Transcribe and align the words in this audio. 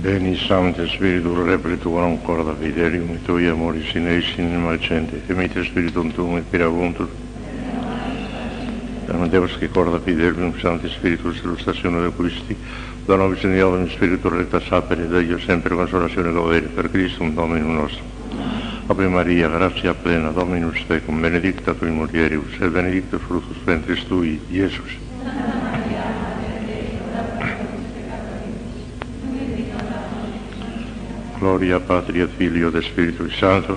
Μπαίνει 0.00 0.30
η 0.30 0.36
σάμτε 0.36 0.86
σπίριτου 0.86 1.44
ρέπλη 1.44 1.76
του 1.76 1.88
γονόν 1.88 2.22
κόρδα 2.22 2.54
φιδέριου 2.60 3.04
με 3.10 3.18
το 3.26 3.38
ίδια 3.38 3.54
μόλις 3.54 3.84
συνέχει 3.86 4.30
στην 4.32 4.44
ημαρτσέντε. 4.44 5.16
Θεμείτε 5.26 5.62
σπίριτον 5.62 6.12
του 6.12 6.28
με 6.32 6.42
πυραγούν 6.50 6.94
του. 6.94 7.08
Τα 9.06 9.16
μετέβασα 9.18 9.58
και 9.58 9.66
κόρδα 9.66 10.00
φιδέριου 10.04 10.38
με 10.38 10.52
σάμτε 10.60 10.88
σπίριτου 10.88 11.34
σε 11.34 11.42
λουστασίων 11.44 11.96
ο 11.98 12.00
δεκουίστη. 12.00 12.56
Τα 13.06 13.16
νόμιση 13.16 13.46
διάδομη 13.46 13.88
σπίριτου 13.88 14.28
ρέπτα 14.28 14.60
σάπερε 14.60 15.06
δε 15.10 15.20
γιος 15.20 15.46
έμπεργο 15.46 15.86
σ' 15.86 15.92
ορασίων 15.92 16.26
εγώ 16.26 16.46
δέρι. 16.46 16.68
Περ 16.74 16.88
Κρίστον 16.88 17.32
δόμινου 17.34 17.72
νόστο. 17.72 18.02
Απή 18.86 19.06
Μαρία 19.06 19.46
γράψια 19.46 19.94
πλένα 19.94 20.30
δόμινου 20.30 20.70
στέκου. 20.84 21.12
Μενεδίκτα 21.12 21.74
του 21.74 21.86
ημουργέριου 21.86 22.42
σε 22.58 22.68
βενεδίκτος 22.68 23.20
φρούθος 23.28 23.56
πέντρης 23.64 24.04
του 24.04 24.38
Ιησούς. 24.50 24.98
Amen. 25.24 25.71
Gloria 31.42 31.80
Patri 31.80 32.20
et 32.20 32.30
Filio 32.38 32.68
et 32.68 32.84
Spiritus 32.84 33.36
Santo. 33.36 33.76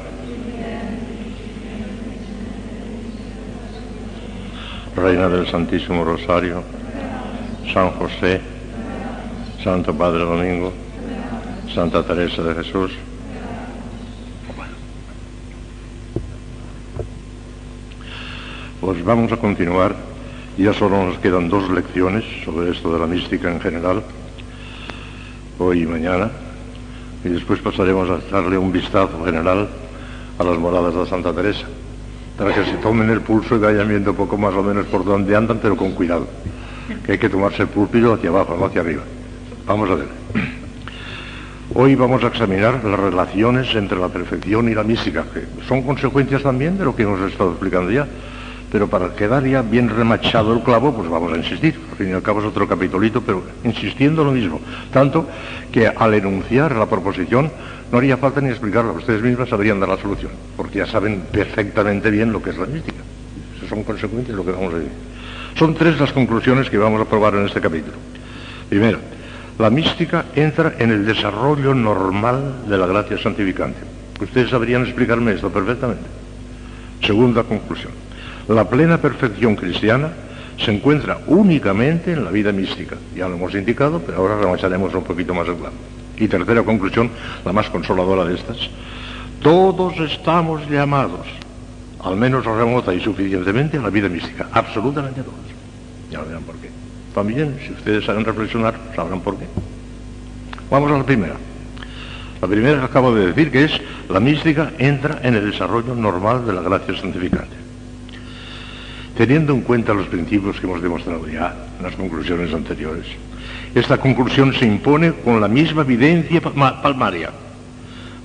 Reina 4.95 5.27
del 5.30 5.48
Santísimo 5.48 6.04
Rosario, 6.04 6.62
San 7.73 7.90
José, 7.98 8.40
Santo 9.63 9.95
Padre 9.95 10.20
Domingo, 10.20 10.73
Santa 11.73 12.04
Teresa 12.04 12.43
de 12.43 12.54
Jesús. 12.54 12.91
Pues 18.79 19.04
vamos 19.04 19.32
a 19.32 19.38
continuar. 19.38 19.95
Ya 20.55 20.71
solo 20.71 21.04
nos 21.04 21.18
quedan 21.18 21.49
dos 21.49 21.68
lecciones 21.71 22.23
sobre 22.45 22.70
esto 22.70 22.93
de 22.93 22.99
la 22.99 23.07
mística 23.07 23.52
en 23.52 23.59
general, 23.59 24.04
hoy 25.57 25.82
y 25.82 25.88
mañana 25.88 26.45
y 27.25 27.29
después 27.29 27.59
pasaremos 27.59 28.07
a 28.09 28.20
darle 28.31 28.57
un 28.57 28.71
vistazo 28.71 29.23
general 29.25 29.67
a 30.37 30.43
las 30.43 30.57
moradas 30.59 30.93
de 30.93 31.05
Santa 31.07 31.34
Teresa, 31.34 31.65
para 32.37 32.54
que 32.54 32.63
se 32.63 32.77
tomen 32.77 33.09
el 33.09 33.21
pulso 33.21 33.55
y 33.55 33.59
vayan 33.59 33.87
viendo 33.90 34.13
poco 34.13 34.37
más 34.37 34.54
o 34.54 34.62
menos 34.62 34.85
por 34.85 35.04
dónde 35.04 35.35
andan, 35.35 35.57
pero 35.59 35.76
con 35.76 35.93
cuidado, 35.93 36.27
que 37.04 37.13
hay 37.13 37.17
que 37.17 37.29
tomarse 37.29 37.63
el 37.63 37.70
púlpito 37.70 38.13
hacia 38.13 38.29
abajo, 38.29 38.55
no 38.59 38.65
hacia 38.65 38.82
arriba. 38.82 39.01
Vamos 39.65 39.90
a 39.90 39.95
ver. 39.95 40.07
Hoy 41.73 41.95
vamos 41.95 42.23
a 42.23 42.27
examinar 42.27 42.84
las 42.85 42.99
relaciones 42.99 43.73
entre 43.73 43.98
la 43.98 44.10
perfección 44.10 44.70
y 44.70 44.76
la 44.76 44.84
mística, 44.84 45.26
que 45.34 45.48
son 45.67 45.82
consecuencias 45.82 46.43
también 46.43 46.77
de 46.77 46.85
lo 46.85 46.95
que 46.95 47.04
hemos 47.04 47.20
estado 47.21 47.51
explicando 47.51 47.89
ya 47.89 48.07
pero 48.76 48.90
para 48.90 49.15
quedar 49.15 49.48
ya 49.48 49.62
bien 49.62 49.87
remachado 49.87 50.54
el 50.54 50.62
clavo, 50.62 50.93
pues 50.93 51.09
vamos 51.09 51.31
a 51.31 51.37
insistir. 51.37 51.79
Al 51.91 51.95
fin 51.95 52.09
y 52.09 52.12
al 52.12 52.21
cabo 52.21 52.41
es 52.41 52.45
otro 52.45 52.68
capitolito, 52.68 53.21
pero 53.21 53.41
insistiendo 53.63 54.21
lo 54.21 54.34
mismo. 54.34 54.59
Tanto 54.91 55.29
que 55.71 55.87
al 55.87 56.13
enunciar 56.13 56.76
la 56.76 56.85
proposición 56.85 57.49
no 57.90 57.98
haría 57.98 58.17
falta 58.17 58.41
ni 58.41 58.49
explicarla, 58.49 58.91
ustedes 58.91 59.21
mismas 59.21 59.48
sabrían 59.48 59.79
dar 59.79 59.87
la 59.87 59.95
solución, 59.95 60.32
porque 60.57 60.79
ya 60.79 60.87
saben 60.87 61.21
perfectamente 61.32 62.12
bien 62.12 62.34
lo 62.34 62.43
que 62.43 62.49
es 62.49 62.57
la 62.57 62.65
mística. 62.65 62.98
Son 63.70 63.82
consecuencias 63.85 64.35
de 64.35 64.44
lo 64.44 64.45
que 64.45 64.51
vamos 64.51 64.73
a 64.73 64.78
decir. 64.79 64.91
Son 65.57 65.73
tres 65.73 65.97
las 65.97 66.12
conclusiones 66.12 66.69
que 66.69 66.78
vamos 66.78 67.00
a 67.00 67.06
probar 67.06 67.34
en 67.35 67.45
este 67.45 67.62
capítulo. 67.62 67.95
Primero, 68.67 69.00
la 69.57 69.69
mística 69.69 70.25
entra 70.35 70.73
en 70.79 70.91
el 70.91 71.06
desarrollo 71.06 71.73
normal 71.73 72.66
de 72.67 72.78
la 72.78 72.88
gracia 72.88 73.17
santificante. 73.17 73.79
Ustedes 74.19 74.50
sabrían 74.50 74.81
explicarme 74.81 75.31
esto 75.31 75.50
perfectamente. 75.50 76.03
Segunda 77.01 77.41
conclusión 77.44 78.04
la 78.47 78.69
plena 78.69 79.00
perfección 79.00 79.56
cristiana 79.56 80.09
se 80.57 80.72
encuentra 80.72 81.19
únicamente 81.28 82.13
en 82.13 82.24
la 82.24 82.31
vida 82.31 82.51
mística. 82.51 82.96
Ya 83.16 83.28
lo 83.28 83.35
hemos 83.35 83.53
indicado, 83.56 84.00
pero 84.00 84.19
ahora 84.19 84.38
remacharemos 84.38 84.94
un 84.94 85.03
poquito 85.03 85.34
más 85.34 85.47
el 85.47 85.56
plan. 85.56 85.74
Y 86.18 86.28
tercera 86.28 86.63
conclusión, 86.63 87.09
la 87.44 87.51
más 87.51 87.69
consoladora 87.69 88.23
de 88.23 88.35
estas. 88.35 88.57
Todos 89.41 90.00
estamos 90.00 90.69
llamados, 90.69 91.28
al 92.03 92.16
menos 92.16 92.46
remota 92.46 92.94
y 92.94 93.01
suficientemente, 93.01 93.78
a 93.78 93.81
la 93.81 93.90
vida 93.90 94.07
mística. 94.07 94.47
Absolutamente 94.51 95.22
todos. 95.22 95.39
Ya 96.12 96.19
lo 96.19 96.25
verán 96.25 96.44
por 96.44 96.56
qué. 96.57 96.69
También, 97.13 97.57
si 97.66 97.73
ustedes 97.73 98.06
saben 98.06 98.23
reflexionar, 98.23 98.75
sabrán 98.95 99.22
por 99.22 99.38
qué. 99.38 99.45
Vamos 100.69 100.91
a 100.91 100.97
la 100.97 101.03
primera. 101.03 101.35
La 102.41 102.47
primera 102.47 102.79
que 102.79 102.85
acabo 102.85 103.13
de 103.13 103.27
decir, 103.27 103.51
que 103.51 103.66
es 103.66 103.72
la 104.09 104.19
mística 104.19 104.72
entra 104.77 105.19
en 105.23 105.35
el 105.35 105.51
desarrollo 105.51 105.95
normal 105.95 106.45
de 106.45 106.53
la 106.53 106.62
gracia 106.62 106.95
santificante. 106.95 107.64
Teniendo 109.17 109.53
en 109.53 109.61
cuenta 109.61 109.93
los 109.93 110.07
principios 110.07 110.59
que 110.59 110.65
hemos 110.65 110.81
demostrado 110.81 111.25
ya 111.27 111.55
en 111.77 111.83
las 111.83 111.95
conclusiones 111.95 112.53
anteriores, 112.53 113.05
esta 113.73 113.97
conclusión 113.97 114.53
se 114.53 114.65
impone 114.65 115.13
con 115.13 115.39
la 115.39 115.47
misma 115.47 115.83
evidencia 115.83 116.41
palmaria. 116.41 117.31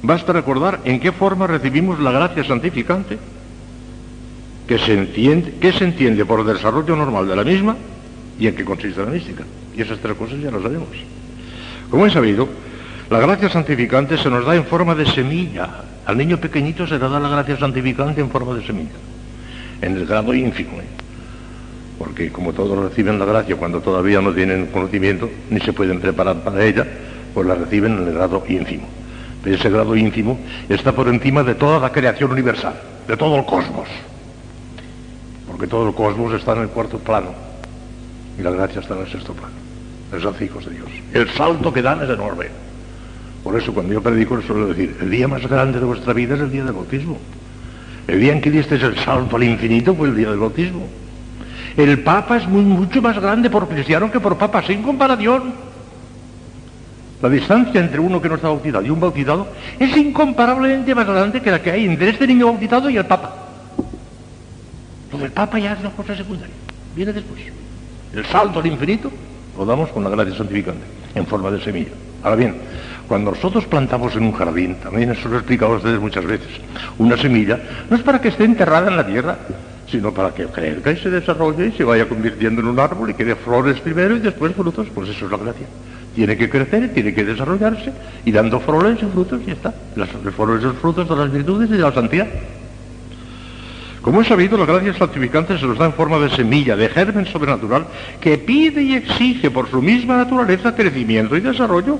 Basta 0.02 0.32
recordar 0.32 0.80
en 0.84 0.98
qué 0.98 1.12
forma 1.12 1.46
recibimos 1.46 2.00
la 2.00 2.10
gracia 2.10 2.42
santificante, 2.42 3.18
que 4.66 4.78
se 4.78 4.94
entiende, 4.94 5.54
qué 5.60 5.72
se 5.72 5.84
entiende 5.84 6.24
por 6.24 6.44
desarrollo 6.44 6.96
normal 6.96 7.28
de 7.28 7.36
la 7.36 7.44
misma 7.44 7.76
y 8.38 8.48
en 8.48 8.56
qué 8.56 8.64
consiste 8.64 9.04
la 9.04 9.12
mística. 9.12 9.44
Y 9.76 9.82
esas 9.82 10.00
tres 10.00 10.16
cosas 10.16 10.40
ya 10.40 10.50
lo 10.50 10.60
sabemos. 10.60 10.88
Como 11.88 12.06
he 12.06 12.10
sabido, 12.10 12.48
la 13.10 13.20
gracia 13.20 13.48
santificante 13.48 14.18
se 14.18 14.28
nos 14.28 14.44
da 14.44 14.56
en 14.56 14.64
forma 14.64 14.96
de 14.96 15.06
semilla. 15.06 15.68
Al 16.04 16.16
niño 16.16 16.38
pequeñito 16.38 16.84
se 16.86 16.94
le 16.94 17.08
da 17.08 17.20
la 17.20 17.28
gracia 17.28 17.56
santificante 17.58 18.20
en 18.20 18.30
forma 18.30 18.54
de 18.54 18.66
semilla 18.66 19.09
en 19.80 19.96
el 19.96 20.06
grado 20.06 20.34
ínfimo. 20.34 20.80
¿eh? 20.80 20.84
Porque 21.98 22.30
como 22.30 22.52
todos 22.52 22.78
reciben 22.78 23.18
la 23.18 23.24
gracia 23.24 23.56
cuando 23.56 23.80
todavía 23.80 24.20
no 24.20 24.32
tienen 24.32 24.66
conocimiento, 24.66 25.28
ni 25.50 25.60
se 25.60 25.72
pueden 25.72 26.00
preparar 26.00 26.36
para 26.42 26.64
ella, 26.64 26.86
pues 27.34 27.46
la 27.46 27.54
reciben 27.54 27.98
en 27.98 28.08
el 28.08 28.14
grado 28.14 28.42
ínfimo. 28.48 28.86
Pero 29.42 29.56
ese 29.56 29.70
grado 29.70 29.96
ínfimo 29.96 30.38
está 30.68 30.92
por 30.92 31.08
encima 31.08 31.42
de 31.42 31.54
toda 31.54 31.78
la 31.78 31.92
creación 31.92 32.30
universal, 32.30 32.74
de 33.06 33.16
todo 33.16 33.36
el 33.36 33.44
cosmos. 33.44 33.88
Porque 35.46 35.66
todo 35.66 35.88
el 35.88 35.94
cosmos 35.94 36.32
está 36.34 36.52
en 36.52 36.62
el 36.62 36.68
cuarto 36.68 36.98
plano 36.98 37.34
y 38.38 38.42
la 38.42 38.50
gracia 38.50 38.80
está 38.80 38.94
en 38.94 39.00
el 39.00 39.10
sexto 39.10 39.32
plano. 39.34 39.54
Es 40.12 40.42
hijos 40.42 40.64
de 40.64 40.72
Dios. 40.72 40.88
El 41.12 41.28
salto 41.30 41.72
que 41.72 41.82
dan 41.82 42.02
es 42.02 42.10
enorme. 42.10 42.46
Por 43.44 43.56
eso 43.56 43.72
cuando 43.72 43.92
yo 43.92 44.02
predico 44.02 44.40
suelo 44.42 44.66
decir, 44.68 44.96
el 45.00 45.10
día 45.10 45.28
más 45.28 45.46
grande 45.46 45.78
de 45.78 45.84
vuestra 45.84 46.12
vida 46.12 46.34
es 46.34 46.40
el 46.40 46.50
día 46.50 46.64
del 46.64 46.72
bautismo. 46.72 47.18
El 48.10 48.18
día 48.18 48.32
en 48.32 48.40
que 48.40 48.50
diste 48.50 48.74
el 48.74 48.98
salto 48.98 49.36
al 49.36 49.44
infinito 49.44 49.94
fue 49.94 50.08
el 50.08 50.16
día 50.16 50.30
del 50.30 50.40
bautismo. 50.40 50.84
El 51.76 52.00
Papa 52.00 52.38
es 52.38 52.48
muy, 52.48 52.62
mucho 52.62 53.00
más 53.00 53.16
grande 53.16 53.48
por 53.48 53.68
cristiano 53.68 54.10
que 54.10 54.18
por 54.18 54.36
Papa, 54.36 54.64
sin 54.66 54.82
comparación. 54.82 55.52
La 57.22 57.28
distancia 57.28 57.80
entre 57.80 58.00
uno 58.00 58.20
que 58.20 58.28
no 58.28 58.34
está 58.34 58.48
bautizado 58.48 58.84
y 58.84 58.90
un 58.90 58.98
bautizado 58.98 59.46
es 59.78 59.96
incomparablemente 59.96 60.92
más 60.92 61.06
grande 61.06 61.40
que 61.40 61.52
la 61.52 61.62
que 61.62 61.70
hay 61.70 61.84
entre 61.84 62.08
este 62.08 62.26
niño 62.26 62.46
bautizado 62.46 62.90
y 62.90 62.96
el 62.96 63.06
Papa. 63.06 63.32
Lo 65.12 65.18
del 65.18 65.30
Papa 65.30 65.60
ya 65.60 65.74
es 65.74 65.78
una 65.78 65.90
cosa 65.90 66.16
secundaria, 66.16 66.54
viene 66.96 67.12
después. 67.12 67.40
El 68.12 68.26
salto 68.26 68.58
al 68.58 68.66
infinito 68.66 69.08
lo 69.56 69.64
damos 69.64 69.88
con 69.90 70.02
la 70.02 70.10
gracia 70.10 70.34
santificante, 70.34 70.82
en 71.14 71.26
forma 71.26 71.48
de 71.52 71.60
semilla. 71.62 71.92
Ahora 72.24 72.34
bien, 72.34 72.56
cuando 73.10 73.32
nosotros 73.32 73.66
plantamos 73.66 74.14
en 74.14 74.22
un 74.22 74.30
jardín, 74.30 74.76
también 74.76 75.10
eso 75.10 75.28
lo 75.28 75.34
he 75.34 75.38
explicado 75.38 75.72
a 75.72 75.76
ustedes 75.78 75.98
muchas 75.98 76.24
veces, 76.24 76.46
una 76.96 77.16
semilla 77.16 77.58
no 77.90 77.96
es 77.96 78.04
para 78.04 78.20
que 78.20 78.28
esté 78.28 78.44
enterrada 78.44 78.88
en 78.88 78.96
la 78.96 79.04
tierra, 79.04 79.36
sino 79.90 80.14
para 80.14 80.32
que 80.32 80.44
crezca 80.44 80.92
y 80.92 80.96
se 80.96 81.10
desarrolle 81.10 81.66
y 81.66 81.72
se 81.72 81.82
vaya 81.82 82.08
convirtiendo 82.08 82.60
en 82.60 82.68
un 82.68 82.78
árbol 82.78 83.10
y 83.10 83.14
que 83.14 83.24
dé 83.24 83.34
flores 83.34 83.80
primero 83.80 84.14
y 84.14 84.20
después 84.20 84.54
frutos. 84.54 84.86
Pues 84.94 85.08
eso 85.08 85.24
es 85.24 85.32
la 85.32 85.38
gracia. 85.38 85.66
Tiene 86.14 86.36
que 86.36 86.48
crecer, 86.48 86.94
tiene 86.94 87.12
que 87.12 87.24
desarrollarse 87.24 87.92
y 88.24 88.30
dando 88.30 88.60
flores 88.60 88.98
y 89.02 89.06
frutos 89.06 89.40
y 89.44 89.50
está. 89.50 89.74
Las 89.96 90.08
flores 90.10 90.62
y 90.62 90.66
los 90.66 90.76
frutos 90.76 91.08
de 91.08 91.16
las 91.16 91.32
virtudes 91.32 91.68
y 91.68 91.72
de 91.72 91.78
la 91.78 91.92
santidad. 91.92 92.28
Como 94.02 94.22
he 94.22 94.24
sabido, 94.24 94.56
la 94.56 94.66
gracia 94.66 94.94
santificante 94.94 95.58
se 95.58 95.66
nos 95.66 95.78
da 95.78 95.86
en 95.86 95.94
forma 95.94 96.20
de 96.20 96.30
semilla, 96.30 96.76
de 96.76 96.88
germen 96.88 97.26
sobrenatural, 97.26 97.86
que 98.20 98.38
pide 98.38 98.84
y 98.84 98.94
exige 98.94 99.50
por 99.50 99.68
su 99.68 99.82
misma 99.82 100.16
naturaleza 100.16 100.76
crecimiento 100.76 101.36
y 101.36 101.40
desarrollo. 101.40 101.98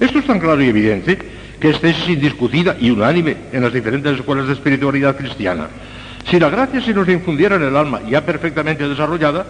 Esto 0.00 0.18
es 0.18 0.26
tan 0.26 0.40
claro 0.40 0.62
y 0.62 0.68
evidente 0.68 1.18
que 1.60 1.70
es 1.70 2.08
indiscutida 2.08 2.74
y 2.80 2.90
unánime 2.90 3.36
en 3.52 3.62
las 3.62 3.72
diferentes 3.72 4.18
escuelas 4.18 4.46
de 4.46 4.54
espiritualidad 4.54 5.14
cristiana. 5.14 5.68
Si 6.28 6.40
la 6.40 6.48
gracia 6.48 6.80
se 6.80 6.94
nos 6.94 7.06
infundiera 7.08 7.56
en 7.56 7.62
el 7.62 7.76
alma 7.76 8.00
ya 8.08 8.24
perfectamente 8.24 8.88
desarrollada, 8.88 9.44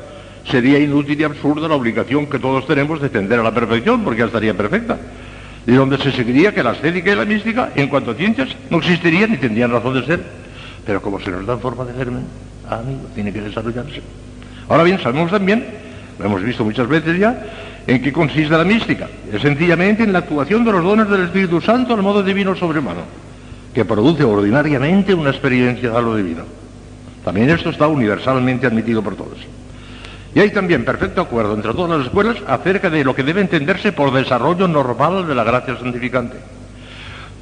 sería 0.44 0.78
inútil 0.78 1.20
y 1.20 1.24
absurda 1.24 1.68
la 1.68 1.76
obligación 1.76 2.26
que 2.26 2.40
todos 2.40 2.66
tenemos 2.66 3.00
de 3.00 3.10
tender 3.10 3.38
a 3.38 3.44
la 3.44 3.54
perfección, 3.54 4.02
porque 4.02 4.20
ya 4.20 4.26
estaría 4.26 4.54
perfecta. 4.54 4.98
De 5.64 5.74
donde 5.74 5.98
se 5.98 6.10
seguiría 6.10 6.52
que 6.52 6.64
la 6.64 6.72
estética 6.72 7.12
y 7.12 7.14
la 7.14 7.24
mística, 7.24 7.70
en 7.76 7.88
cuanto 7.88 8.10
a 8.10 8.14
ciencias, 8.14 8.48
no 8.70 8.78
existirían 8.78 9.30
ni 9.30 9.36
tendrían 9.36 9.70
razón 9.70 9.94
de 9.94 10.04
ser. 10.04 10.20
Pero 10.84 11.00
como 11.00 11.20
se 11.20 11.30
nos 11.30 11.46
da 11.46 11.52
en 11.52 11.60
forma 11.60 11.84
de 11.84 11.92
germen, 11.92 12.24
amigo, 12.68 13.02
tiene 13.14 13.32
que 13.32 13.40
desarrollarse. 13.40 14.00
Ahora 14.68 14.82
bien, 14.82 14.98
sabemos 15.00 15.30
también, 15.30 15.64
lo 16.18 16.24
hemos 16.24 16.42
visto 16.42 16.64
muchas 16.64 16.88
veces 16.88 17.18
ya, 17.18 17.40
¿En 17.90 18.00
qué 18.00 18.12
consiste 18.12 18.56
la 18.56 18.62
mística? 18.62 19.08
Es 19.32 19.42
sencillamente 19.42 20.04
en 20.04 20.12
la 20.12 20.20
actuación 20.20 20.64
de 20.64 20.70
los 20.70 20.84
dones 20.84 21.10
del 21.10 21.24
Espíritu 21.24 21.60
Santo 21.60 21.92
al 21.92 22.02
modo 22.02 22.22
divino 22.22 22.54
sobrehumano, 22.54 23.00
que 23.74 23.84
produce 23.84 24.22
ordinariamente 24.22 25.12
una 25.12 25.30
experiencia 25.30 25.90
de 25.90 26.00
lo 26.00 26.14
divino. 26.14 26.44
También 27.24 27.50
esto 27.50 27.70
está 27.70 27.88
universalmente 27.88 28.68
admitido 28.68 29.02
por 29.02 29.16
todos. 29.16 29.38
Y 30.32 30.38
hay 30.38 30.50
también 30.50 30.84
perfecto 30.84 31.20
acuerdo 31.20 31.52
entre 31.52 31.74
todas 31.74 31.98
las 31.98 32.06
escuelas 32.06 32.36
acerca 32.46 32.90
de 32.90 33.02
lo 33.02 33.12
que 33.12 33.24
debe 33.24 33.40
entenderse 33.40 33.90
por 33.90 34.12
desarrollo 34.12 34.68
normal 34.68 35.26
de 35.26 35.34
la 35.34 35.42
gracia 35.42 35.76
santificante. 35.76 36.36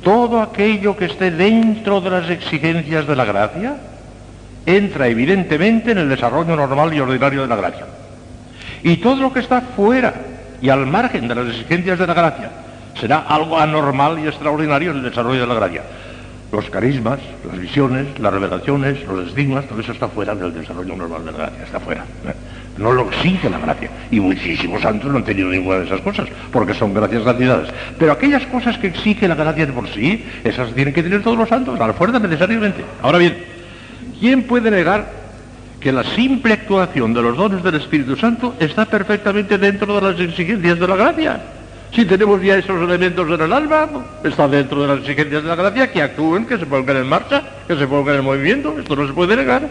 Todo 0.02 0.40
aquello 0.40 0.96
que 0.96 1.04
esté 1.04 1.30
dentro 1.30 2.00
de 2.00 2.08
las 2.08 2.30
exigencias 2.30 3.06
de 3.06 3.16
la 3.16 3.26
gracia 3.26 3.76
entra 4.64 5.08
evidentemente 5.08 5.90
en 5.90 5.98
el 5.98 6.08
desarrollo 6.08 6.56
normal 6.56 6.94
y 6.94 7.00
ordinario 7.00 7.42
de 7.42 7.48
la 7.48 7.56
gracia. 7.56 7.84
Y 8.82 8.96
todo 8.96 9.16
lo 9.16 9.30
que 9.30 9.40
está 9.40 9.60
fuera 9.60 10.14
y 10.60 10.68
al 10.68 10.86
margen 10.86 11.28
de 11.28 11.34
las 11.34 11.48
exigencias 11.48 11.98
de 11.98 12.06
la 12.06 12.14
gracia 12.14 12.50
será 12.98 13.18
algo 13.28 13.58
anormal 13.58 14.18
y 14.18 14.26
extraordinario 14.26 14.90
en 14.90 14.98
el 14.98 15.02
desarrollo 15.04 15.40
de 15.40 15.46
la 15.46 15.54
gracia. 15.54 15.82
Los 16.50 16.68
carismas, 16.70 17.20
las 17.46 17.60
visiones, 17.60 18.18
las 18.18 18.32
revelaciones, 18.32 19.06
los 19.06 19.28
estigmas, 19.28 19.66
todo 19.66 19.80
eso 19.80 19.92
está 19.92 20.08
fuera 20.08 20.34
del 20.34 20.52
desarrollo 20.54 20.96
normal 20.96 21.24
de 21.24 21.32
la 21.32 21.38
gracia, 21.38 21.64
está 21.64 21.78
fuera. 21.78 22.04
No 22.78 22.92
lo 22.92 23.08
exige 23.10 23.50
la 23.50 23.58
gracia. 23.58 23.90
Y 24.10 24.18
muchísimos 24.18 24.80
santos 24.80 25.10
no 25.10 25.18
han 25.18 25.24
tenido 25.24 25.50
ninguna 25.50 25.80
de 25.80 25.86
esas 25.86 26.00
cosas, 26.00 26.28
porque 26.50 26.72
son 26.72 26.94
gracias 26.94 27.22
gratuitas. 27.22 27.68
Pero 27.98 28.12
aquellas 28.12 28.46
cosas 28.46 28.78
que 28.78 28.86
exige 28.86 29.28
la 29.28 29.34
gracia 29.34 29.66
de 29.66 29.72
por 29.72 29.88
sí, 29.88 30.24
esas 30.42 30.72
tienen 30.72 30.94
que 30.94 31.02
tener 31.02 31.22
todos 31.22 31.36
los 31.36 31.48
santos, 31.48 31.78
a 31.78 31.86
la 31.86 31.92
fuerza 31.92 32.18
necesariamente. 32.18 32.82
Ahora 33.02 33.18
bien, 33.18 33.36
¿quién 34.18 34.44
puede 34.44 34.70
negar 34.70 35.17
que 35.88 35.92
la 35.92 36.04
simple 36.04 36.52
actuación 36.52 37.14
de 37.14 37.22
los 37.22 37.34
dones 37.34 37.62
del 37.62 37.76
Espíritu 37.76 38.14
Santo 38.14 38.54
está 38.60 38.84
perfectamente 38.84 39.56
dentro 39.56 39.94
de 39.94 40.02
las 40.02 40.20
exigencias 40.20 40.78
de 40.78 40.86
la 40.86 40.96
gracia? 40.96 41.40
Si 41.94 42.04
tenemos 42.04 42.42
ya 42.42 42.58
esos 42.58 42.82
elementos 42.82 43.26
en 43.26 43.40
el 43.40 43.50
alma, 43.50 43.88
está 44.22 44.46
dentro 44.46 44.82
de 44.82 44.88
las 44.88 44.98
exigencias 44.98 45.42
de 45.42 45.48
la 45.48 45.56
gracia, 45.56 45.90
que 45.90 46.02
actúen, 46.02 46.44
que 46.44 46.58
se 46.58 46.66
pongan 46.66 46.98
en 46.98 47.08
marcha, 47.08 47.42
que 47.66 47.74
se 47.74 47.86
pongan 47.86 48.16
en 48.16 48.24
movimiento, 48.24 48.78
esto 48.78 48.96
no 48.96 49.06
se 49.06 49.14
puede 49.14 49.34
negar. 49.34 49.66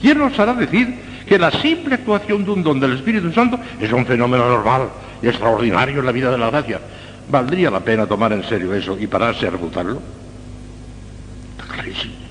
¿Quién 0.00 0.16
nos 0.16 0.38
hará 0.38 0.54
decir 0.54 0.94
que 1.26 1.38
la 1.38 1.50
simple 1.50 1.96
actuación 1.96 2.42
de 2.42 2.50
un 2.50 2.62
don 2.62 2.80
del 2.80 2.94
Espíritu 2.94 3.30
Santo 3.30 3.60
es 3.78 3.92
un 3.92 4.06
fenómeno 4.06 4.48
normal 4.48 4.88
y 5.20 5.28
extraordinario 5.28 6.00
en 6.00 6.06
la 6.06 6.12
vida 6.12 6.30
de 6.30 6.38
la 6.38 6.48
gracia. 6.48 6.80
¿Valdría 7.28 7.70
la 7.70 7.80
pena 7.80 8.06
tomar 8.06 8.32
en 8.32 8.44
serio 8.44 8.72
eso 8.72 8.96
y 8.98 9.06
pararse 9.06 9.46
a 9.46 9.50
refutarlo? 9.50 10.00
Está 11.58 11.70
clarísimo. 11.70 12.23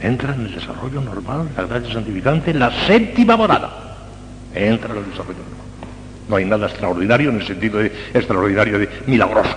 Entra 0.00 0.34
en 0.34 0.46
el 0.46 0.54
desarrollo 0.54 1.00
normal 1.00 1.48
la 1.56 1.64
gracia 1.64 1.92
santificante 1.92 2.52
la 2.52 2.70
séptima 2.86 3.36
morada. 3.36 3.96
Entra 4.54 4.92
en 4.92 4.98
el 4.98 5.10
desarrollo 5.10 5.38
normal. 5.38 5.66
No 6.28 6.36
hay 6.36 6.44
nada 6.44 6.66
extraordinario 6.66 7.30
en 7.30 7.40
el 7.40 7.46
sentido 7.46 7.78
de 7.78 7.86
extraordinario 8.12 8.78
de 8.78 8.88
milagroso. 9.06 9.56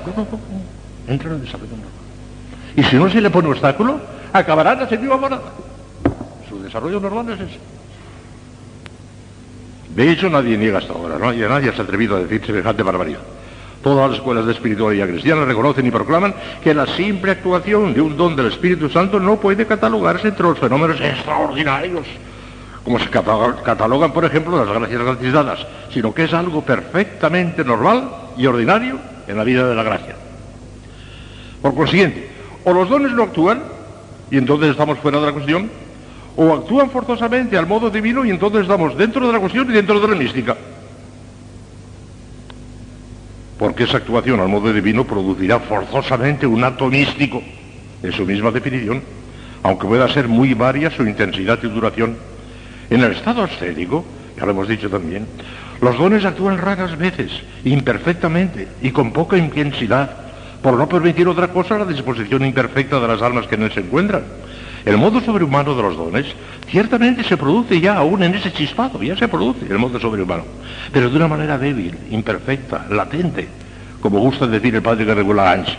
Entra 1.07 1.29
en 1.29 1.35
el 1.35 1.41
desarrollo 1.41 1.71
normal. 1.71 1.91
Y 2.75 2.83
si 2.83 2.95
no 2.95 3.09
se 3.09 3.19
le 3.19 3.29
pone 3.29 3.49
obstáculo, 3.49 3.99
acabará 4.31 4.73
en 4.73 4.79
la 4.79 4.89
séptima 4.89 5.17
morada. 5.17 5.51
Su 6.47 6.61
desarrollo 6.61 6.99
normal 6.99 7.29
es 7.33 7.39
ese. 7.41 7.59
De 9.95 10.11
hecho, 10.11 10.29
nadie 10.29 10.57
niega 10.57 10.77
hasta 10.77 10.93
ahora, 10.93 11.17
¿no? 11.17 11.33
Y 11.33 11.39
nadie 11.39 11.73
se 11.73 11.81
ha 11.81 11.83
atrevido 11.83 12.15
a 12.15 12.19
decir 12.19 12.45
semejante 12.45 12.83
barbaridad. 12.83 13.19
Todas 13.83 14.09
las 14.09 14.19
escuelas 14.19 14.45
de 14.45 14.51
espiritualidad 14.51 15.07
cristiana 15.07 15.45
reconocen 15.45 15.85
y 15.85 15.91
proclaman 15.91 16.35
que 16.61 16.73
la 16.73 16.85
simple 16.85 17.31
actuación 17.31 17.93
de 17.93 18.01
un 18.01 18.17
don 18.17 18.35
del 18.35 18.47
Espíritu 18.47 18.89
Santo 18.89 19.19
no 19.19 19.37
puede 19.39 19.65
catalogarse 19.65 20.27
entre 20.27 20.43
los 20.43 20.59
fenómenos 20.59 20.99
extraordinarios, 20.99 22.05
como 22.83 22.99
se 22.99 23.09
catalogan, 23.09 24.11
por 24.11 24.25
ejemplo, 24.25 24.57
las 24.63 24.75
gracias 24.75 25.01
gratis 25.01 25.31
dadas, 25.31 25.67
sino 25.93 26.13
que 26.13 26.25
es 26.25 26.33
algo 26.33 26.61
perfectamente 26.61 27.63
normal 27.63 28.09
y 28.37 28.45
ordinario 28.47 28.97
en 29.27 29.37
la 29.37 29.45
vida 29.45 29.65
de 29.67 29.75
la 29.75 29.83
gracia. 29.83 30.15
Por 31.61 31.73
consiguiente, 31.73 32.29
o 32.65 32.73
los 32.73 32.89
dones 32.89 33.13
no 33.13 33.23
actúan, 33.23 33.61
y 34.29 34.37
entonces 34.37 34.71
estamos 34.71 34.99
fuera 34.99 35.21
de 35.21 35.25
la 35.25 35.31
cuestión, 35.31 35.69
o 36.35 36.53
actúan 36.53 36.89
forzosamente 36.89 37.57
al 37.57 37.67
modo 37.67 37.89
divino 37.89 38.25
y 38.25 38.29
entonces 38.29 38.61
estamos 38.61 38.97
dentro 38.97 39.25
de 39.25 39.33
la 39.33 39.39
cuestión 39.39 39.69
y 39.69 39.73
dentro 39.73 39.99
de 39.99 40.07
la 40.07 40.15
mística. 40.15 40.55
Porque 43.59 43.83
esa 43.83 43.97
actuación 43.97 44.39
al 44.39 44.47
modo 44.47 44.71
divino 44.71 45.03
producirá 45.03 45.59
forzosamente 45.59 46.47
un 46.47 46.63
acto 46.63 46.87
místico, 46.87 47.43
en 48.01 48.11
su 48.13 48.25
misma 48.25 48.51
definición, 48.51 49.03
aunque 49.63 49.85
pueda 49.85 50.07
ser 50.07 50.29
muy 50.29 50.53
varia 50.53 50.89
su 50.89 51.03
intensidad 51.03 51.59
y 51.61 51.67
duración. 51.67 52.15
En 52.89 53.03
el 53.03 53.11
estado 53.11 53.43
ascético, 53.43 54.05
ya 54.37 54.45
lo 54.45 54.51
hemos 54.51 54.69
dicho 54.69 54.89
también, 54.89 55.27
los 55.81 55.97
dones 55.97 56.23
actúan 56.23 56.57
raras 56.57 56.97
veces, 56.97 57.31
imperfectamente 57.65 58.69
y 58.81 58.91
con 58.91 59.11
poca 59.11 59.37
intensidad, 59.37 60.09
por 60.61 60.75
no 60.75 60.87
permitir 60.87 61.27
otra 61.27 61.49
cosa 61.49 61.77
la 61.77 61.85
disposición 61.85 62.45
imperfecta 62.45 62.99
de 62.99 63.07
las 63.09 63.21
almas 63.21 63.45
que 63.47 63.55
en 63.55 63.63
él 63.63 63.73
se 63.73 63.81
encuentran. 63.81 64.23
El 64.85 64.97
modo 64.97 65.19
sobrehumano 65.21 65.75
de 65.75 65.81
los 65.81 65.97
dones 65.97 66.25
ciertamente 66.69 67.23
se 67.23 67.37
produce 67.37 67.81
ya 67.81 67.97
aún 67.97 68.23
en 68.23 68.35
ese 68.35 68.51
chispado, 68.51 69.01
ya 69.03 69.17
se 69.17 69.27
produce 69.27 69.65
el 69.69 69.77
modo 69.77 69.99
sobrehumano, 69.99 70.43
pero 70.91 71.09
de 71.09 71.15
una 71.17 71.27
manera 71.27 71.57
débil, 71.57 71.97
imperfecta, 72.11 72.85
latente, 72.89 73.47
como 73.99 74.19
gusta 74.19 74.47
decir 74.47 74.75
el 74.75 74.81
padre 74.81 75.05
que 75.05 75.13
regula 75.13 75.51
Ange. 75.51 75.77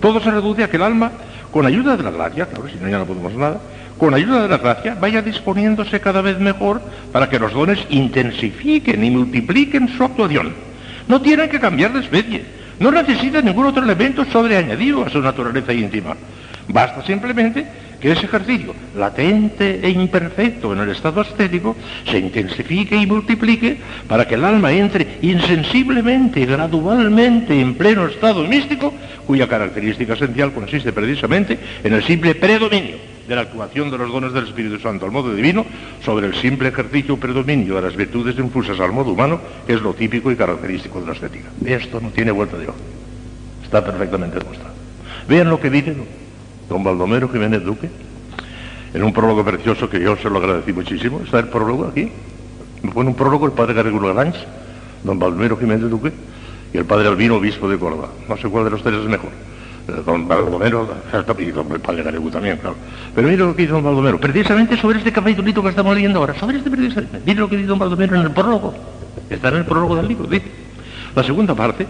Todo 0.00 0.20
se 0.20 0.30
reduce 0.30 0.64
a 0.64 0.70
que 0.70 0.76
el 0.76 0.82
alma, 0.82 1.12
con 1.50 1.66
ayuda 1.66 1.96
de 1.96 2.02
la 2.02 2.10
gracia, 2.10 2.46
claro, 2.46 2.68
si 2.68 2.78
no 2.78 2.88
ya 2.88 2.98
no 2.98 3.06
podemos 3.06 3.32
nada, 3.34 3.60
con 3.96 4.14
ayuda 4.14 4.42
de 4.42 4.48
la 4.48 4.58
gracia 4.58 4.96
vaya 5.00 5.22
disponiéndose 5.22 6.00
cada 6.00 6.20
vez 6.20 6.38
mejor 6.38 6.80
para 7.12 7.28
que 7.28 7.38
los 7.38 7.52
dones 7.52 7.84
intensifiquen 7.90 9.02
y 9.02 9.10
multipliquen 9.10 9.88
su 9.88 10.04
actuación. 10.04 10.54
No 11.08 11.20
tienen 11.20 11.48
que 11.48 11.58
cambiar 11.58 11.92
de 11.92 12.00
especie, 12.00 12.44
no 12.78 12.90
necesitan 12.90 13.44
ningún 13.44 13.66
otro 13.66 13.82
elemento 13.82 14.24
sobreañadido 14.26 15.04
a 15.04 15.10
su 15.10 15.20
naturaleza 15.20 15.72
íntima. 15.72 16.16
Basta 16.68 17.02
simplemente 17.04 17.66
que 18.00 18.12
ese 18.12 18.26
ejercicio 18.26 18.74
latente 18.96 19.80
e 19.82 19.90
imperfecto 19.90 20.72
en 20.72 20.80
el 20.80 20.90
estado 20.90 21.20
ascético 21.20 21.76
se 22.08 22.18
intensifique 22.18 22.96
y 22.96 23.06
multiplique 23.06 23.76
para 24.06 24.26
que 24.26 24.34
el 24.34 24.44
alma 24.44 24.72
entre 24.72 25.18
insensiblemente, 25.22 26.46
gradualmente 26.46 27.60
en 27.60 27.74
pleno 27.74 28.06
estado 28.06 28.44
místico, 28.44 28.94
cuya 29.26 29.48
característica 29.48 30.14
esencial 30.14 30.52
consiste 30.52 30.92
precisamente 30.92 31.58
en 31.82 31.92
el 31.92 32.04
simple 32.04 32.34
predominio 32.34 32.96
de 33.26 33.34
la 33.34 33.42
actuación 33.42 33.90
de 33.90 33.98
los 33.98 34.10
dones 34.10 34.32
del 34.32 34.44
Espíritu 34.44 34.78
Santo 34.78 35.04
al 35.04 35.12
modo 35.12 35.34
divino 35.34 35.66
sobre 36.02 36.26
el 36.26 36.34
simple 36.34 36.70
ejercicio 36.70 37.18
predominio 37.18 37.74
de 37.76 37.82
las 37.82 37.94
virtudes 37.94 38.38
infusas 38.38 38.80
al 38.80 38.92
modo 38.92 39.12
humano, 39.12 39.40
que 39.66 39.74
es 39.74 39.82
lo 39.82 39.92
típico 39.92 40.32
y 40.32 40.36
característico 40.36 41.00
de 41.00 41.06
la 41.08 41.12
estética. 41.12 41.48
Esto 41.66 42.00
no 42.00 42.08
tiene 42.08 42.30
vuelta 42.30 42.56
de 42.56 42.68
hoja. 42.68 42.78
Está 43.62 43.84
perfectamente 43.84 44.38
demostrado. 44.38 44.72
Vean 45.28 45.50
lo 45.50 45.60
que 45.60 45.68
dice 45.68 45.94
don 46.68 46.84
Baldomero 46.84 47.28
Jiménez 47.28 47.64
Duque, 47.64 47.88
en 48.94 49.02
un 49.02 49.12
prólogo 49.12 49.44
precioso 49.44 49.88
que 49.88 50.00
yo 50.00 50.16
se 50.16 50.30
lo 50.30 50.38
agradecí 50.38 50.72
muchísimo. 50.72 51.20
Está 51.24 51.38
el 51.40 51.48
prólogo 51.48 51.86
aquí. 51.86 52.10
Me 52.82 52.92
pone 52.92 53.10
un 53.10 53.16
prólogo 53.16 53.46
el 53.46 53.52
padre 53.52 53.74
Garrigulo 53.74 54.08
Galanch, 54.08 54.36
don 55.02 55.18
Baldomero 55.18 55.56
Jiménez 55.56 55.90
Duque, 55.90 56.12
y 56.72 56.78
el 56.78 56.84
padre 56.84 57.08
Albino, 57.08 57.36
obispo 57.36 57.68
de 57.68 57.78
Córdoba. 57.78 58.08
No 58.28 58.36
sé 58.36 58.48
cuál 58.48 58.64
de 58.64 58.70
los 58.70 58.82
tres 58.82 58.94
es 58.96 59.08
mejor. 59.08 59.30
Eh, 59.88 60.02
don 60.04 60.28
Baldomero, 60.28 60.88
y 61.12 61.44
el 61.44 61.80
padre 61.80 62.02
Garrigulo 62.02 62.30
también, 62.30 62.58
claro. 62.58 62.76
Pero 63.14 63.28
mire 63.28 63.42
lo 63.42 63.56
que 63.56 63.62
dice 63.62 63.72
don 63.72 63.82
Baldomero, 63.82 64.20
precisamente 64.20 64.76
sobre 64.76 64.98
este 64.98 65.12
capítulito 65.12 65.62
que 65.62 65.70
estamos 65.70 65.94
leyendo 65.94 66.20
ahora, 66.20 66.34
sobre 66.34 66.58
este 66.58 66.70
precisamente. 66.70 67.20
Mire 67.24 67.40
lo 67.40 67.48
que 67.48 67.56
dice 67.56 67.68
don 67.68 67.78
Baldomero 67.78 68.16
en 68.16 68.22
el 68.22 68.30
prólogo. 68.30 68.74
Está 69.28 69.48
en 69.48 69.56
el 69.56 69.64
prólogo 69.64 69.96
del 69.96 70.06
libro, 70.06 70.26
dice. 70.26 70.46
La 71.14 71.24
segunda 71.24 71.54
parte 71.54 71.86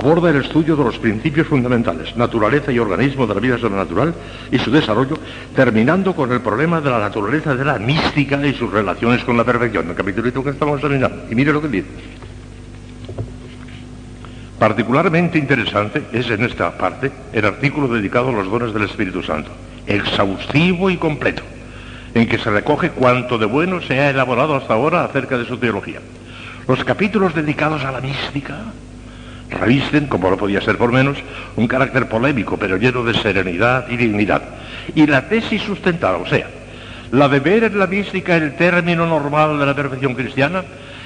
aborda 0.00 0.30
el 0.30 0.36
estudio 0.36 0.76
de 0.76 0.84
los 0.84 0.98
principios 0.98 1.46
fundamentales, 1.46 2.16
naturaleza 2.16 2.72
y 2.72 2.78
organismo 2.78 3.26
de 3.26 3.34
la 3.34 3.40
vida 3.40 3.58
sobrenatural 3.58 4.14
y 4.50 4.58
su 4.58 4.70
desarrollo, 4.70 5.18
terminando 5.54 6.14
con 6.14 6.32
el 6.32 6.40
problema 6.40 6.80
de 6.80 6.88
la 6.88 6.98
naturaleza 6.98 7.54
de 7.54 7.66
la 7.66 7.78
mística 7.78 8.44
y 8.46 8.54
sus 8.54 8.72
relaciones 8.72 9.22
con 9.24 9.36
la 9.36 9.44
perfección, 9.44 9.90
el 9.90 9.94
capítulo 9.94 10.42
que 10.42 10.50
estamos 10.50 10.80
terminando. 10.80 11.24
Y 11.30 11.34
mire 11.34 11.52
lo 11.52 11.60
que 11.60 11.68
dice. 11.68 11.88
Particularmente 14.58 15.38
interesante 15.38 16.04
es 16.12 16.30
en 16.30 16.44
esta 16.44 16.76
parte 16.78 17.12
el 17.34 17.44
artículo 17.44 17.88
dedicado 17.88 18.30
a 18.30 18.32
los 18.32 18.50
dones 18.50 18.72
del 18.72 18.84
Espíritu 18.84 19.22
Santo, 19.22 19.50
exhaustivo 19.86 20.88
y 20.88 20.96
completo, 20.96 21.42
en 22.14 22.26
que 22.26 22.38
se 22.38 22.50
recoge 22.50 22.90
cuanto 22.90 23.36
de 23.36 23.44
bueno 23.44 23.82
se 23.82 24.00
ha 24.00 24.08
elaborado 24.08 24.54
hasta 24.54 24.72
ahora 24.72 25.04
acerca 25.04 25.36
de 25.36 25.44
su 25.44 25.58
teología. 25.58 26.00
Los 26.66 26.84
capítulos 26.84 27.34
dedicados 27.34 27.84
a 27.84 27.92
la 27.92 28.00
mística, 28.00 28.64
revisten, 29.50 30.06
como 30.06 30.30
no 30.30 30.36
podía 30.36 30.60
ser 30.60 30.78
por 30.78 30.92
menos, 30.92 31.18
un 31.56 31.66
carácter 31.66 32.08
polémico, 32.08 32.56
pero 32.56 32.76
lleno 32.76 33.04
de 33.04 33.14
serenidad 33.14 33.88
y 33.88 33.96
dignidad. 33.96 34.42
Y 34.94 35.06
la 35.06 35.28
tesis 35.28 35.62
sustentada, 35.62 36.16
o 36.16 36.26
sea, 36.26 36.48
la 37.12 37.28
de 37.28 37.40
ver 37.40 37.64
en 37.64 37.78
la 37.78 37.86
mística 37.86 38.36
el 38.36 38.54
término 38.54 39.06
normal 39.06 39.58
de 39.58 39.66
la 39.66 39.74
perfección 39.74 40.14
cristiana, 40.14 40.62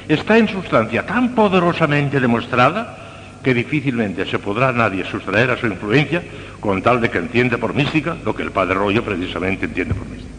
está 0.08 0.36
en 0.36 0.48
sustancia 0.48 1.06
tan 1.06 1.34
poderosamente 1.34 2.20
demostrada 2.20 2.98
que 3.42 3.54
difícilmente 3.54 4.24
se 4.26 4.38
podrá 4.38 4.72
nadie 4.72 5.04
sustraer 5.04 5.50
a 5.50 5.56
su 5.56 5.66
influencia 5.66 6.22
con 6.60 6.82
tal 6.82 7.00
de 7.00 7.10
que 7.10 7.18
entiende 7.18 7.58
por 7.58 7.74
mística 7.74 8.16
lo 8.24 8.34
que 8.34 8.42
el 8.42 8.50
padre 8.50 8.74
Rollo 8.74 9.04
precisamente 9.04 9.66
entiende 9.66 9.94
por 9.94 10.08
mística. 10.08 10.32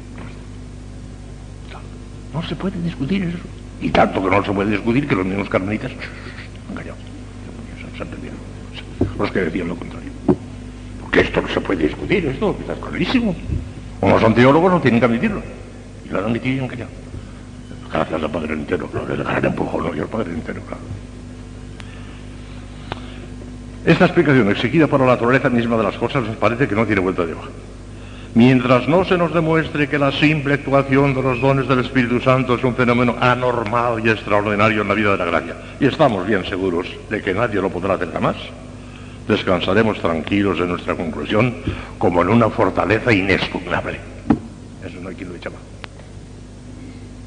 No 2.33 2.43
se 2.43 2.55
puede 2.55 2.81
discutir 2.81 3.23
eso. 3.23 3.37
Y 3.81 3.89
tanto 3.91 4.23
que 4.23 4.29
no 4.29 4.43
se 4.43 4.51
puede 4.51 4.71
discutir 4.71 5.07
que 5.07 5.15
los 5.15 5.25
mismos 5.25 5.49
carmelitas 5.49 5.91
han 6.69 6.75
callado 6.75 6.97
los 9.17 9.31
que 9.31 9.39
decían 9.41 9.67
lo 9.67 9.75
contrario. 9.75 10.11
Porque 11.01 11.21
esto 11.21 11.41
no 11.41 11.47
se 11.47 11.61
puede 11.61 11.83
discutir, 11.83 12.25
esto 12.25 12.55
está 12.59 12.73
clarísimo. 12.75 13.35
Como 13.99 14.19
son 14.19 14.35
teólogos 14.35 14.71
no 14.71 14.81
tienen 14.81 14.99
que 14.99 15.05
admitirlo. 15.05 15.41
Y 16.05 16.09
lo 16.09 16.19
han 16.19 16.25
admitido 16.25 16.55
y 16.55 16.59
han 16.59 16.67
callado. 16.67 16.91
Gracias 17.91 18.23
al 18.23 18.29
Padre 18.29 18.53
entero, 18.53 18.87
claro, 18.87 19.13
el 19.13 19.23
gran 19.23 19.45
empujón, 19.45 19.95
y 19.95 19.99
el 19.99 20.07
Padre 20.07 20.33
entero, 20.33 20.61
claro. 20.61 20.83
Esta 23.85 24.05
explicación 24.05 24.49
exigida 24.49 24.87
por 24.87 24.99
la 24.99 25.05
naturaleza 25.05 25.49
misma 25.49 25.77
de 25.77 25.83
las 25.83 25.95
cosas 25.95 26.23
nos 26.23 26.35
parece 26.37 26.67
que 26.67 26.75
no 26.75 26.85
tiene 26.85 27.01
vuelta 27.01 27.25
de 27.25 27.33
hoja. 27.33 27.49
Mientras 28.33 28.87
no 28.89 29.05
se 29.05 29.17
nos 29.17 29.33
demuestre 29.33 29.87
que 29.87 29.97
la 29.97 30.11
simple 30.11 30.55
actuación 30.55 31.13
de 31.13 31.21
los 31.21 31.39
dones 31.39 31.67
del 31.69 31.79
Espíritu 31.79 32.19
Santo 32.19 32.55
es 32.55 32.63
un 32.63 32.75
fenómeno 32.75 33.15
anormal 33.21 34.05
y 34.05 34.09
extraordinario 34.09 34.81
en 34.81 34.87
la 34.87 34.93
vida 34.93 35.11
de 35.11 35.17
la 35.19 35.25
gracia, 35.25 35.55
y 35.79 35.85
estamos 35.85 36.27
bien 36.27 36.43
seguros 36.45 36.87
de 37.09 37.21
que 37.21 37.33
nadie 37.33 37.61
lo 37.61 37.69
podrá 37.69 37.93
hacer 37.93 38.11
jamás, 38.11 38.35
descansaremos 39.27 39.99
tranquilos 39.99 40.59
en 40.59 40.69
nuestra 40.69 40.95
conclusión 40.95 41.55
como 41.97 42.21
en 42.21 42.29
una 42.29 42.49
fortaleza 42.49 43.11
inexpugnable. 43.11 43.99
Eso 44.85 44.99
no 45.01 45.09
hay 45.09 45.15
quien 45.15 45.29
lo 45.29 45.35
eche 45.35 45.49
más. 45.49 45.59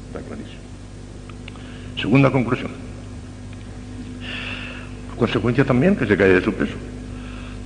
Está 0.07 0.19
clarísimo. 0.21 0.59
Segunda 1.99 2.31
conclusión. 2.31 2.71
Consecuencia 5.17 5.65
también 5.65 5.97
que 5.97 6.05
se 6.05 6.15
cae 6.15 6.29
de 6.29 6.41
su 6.41 6.53
peso. 6.53 6.75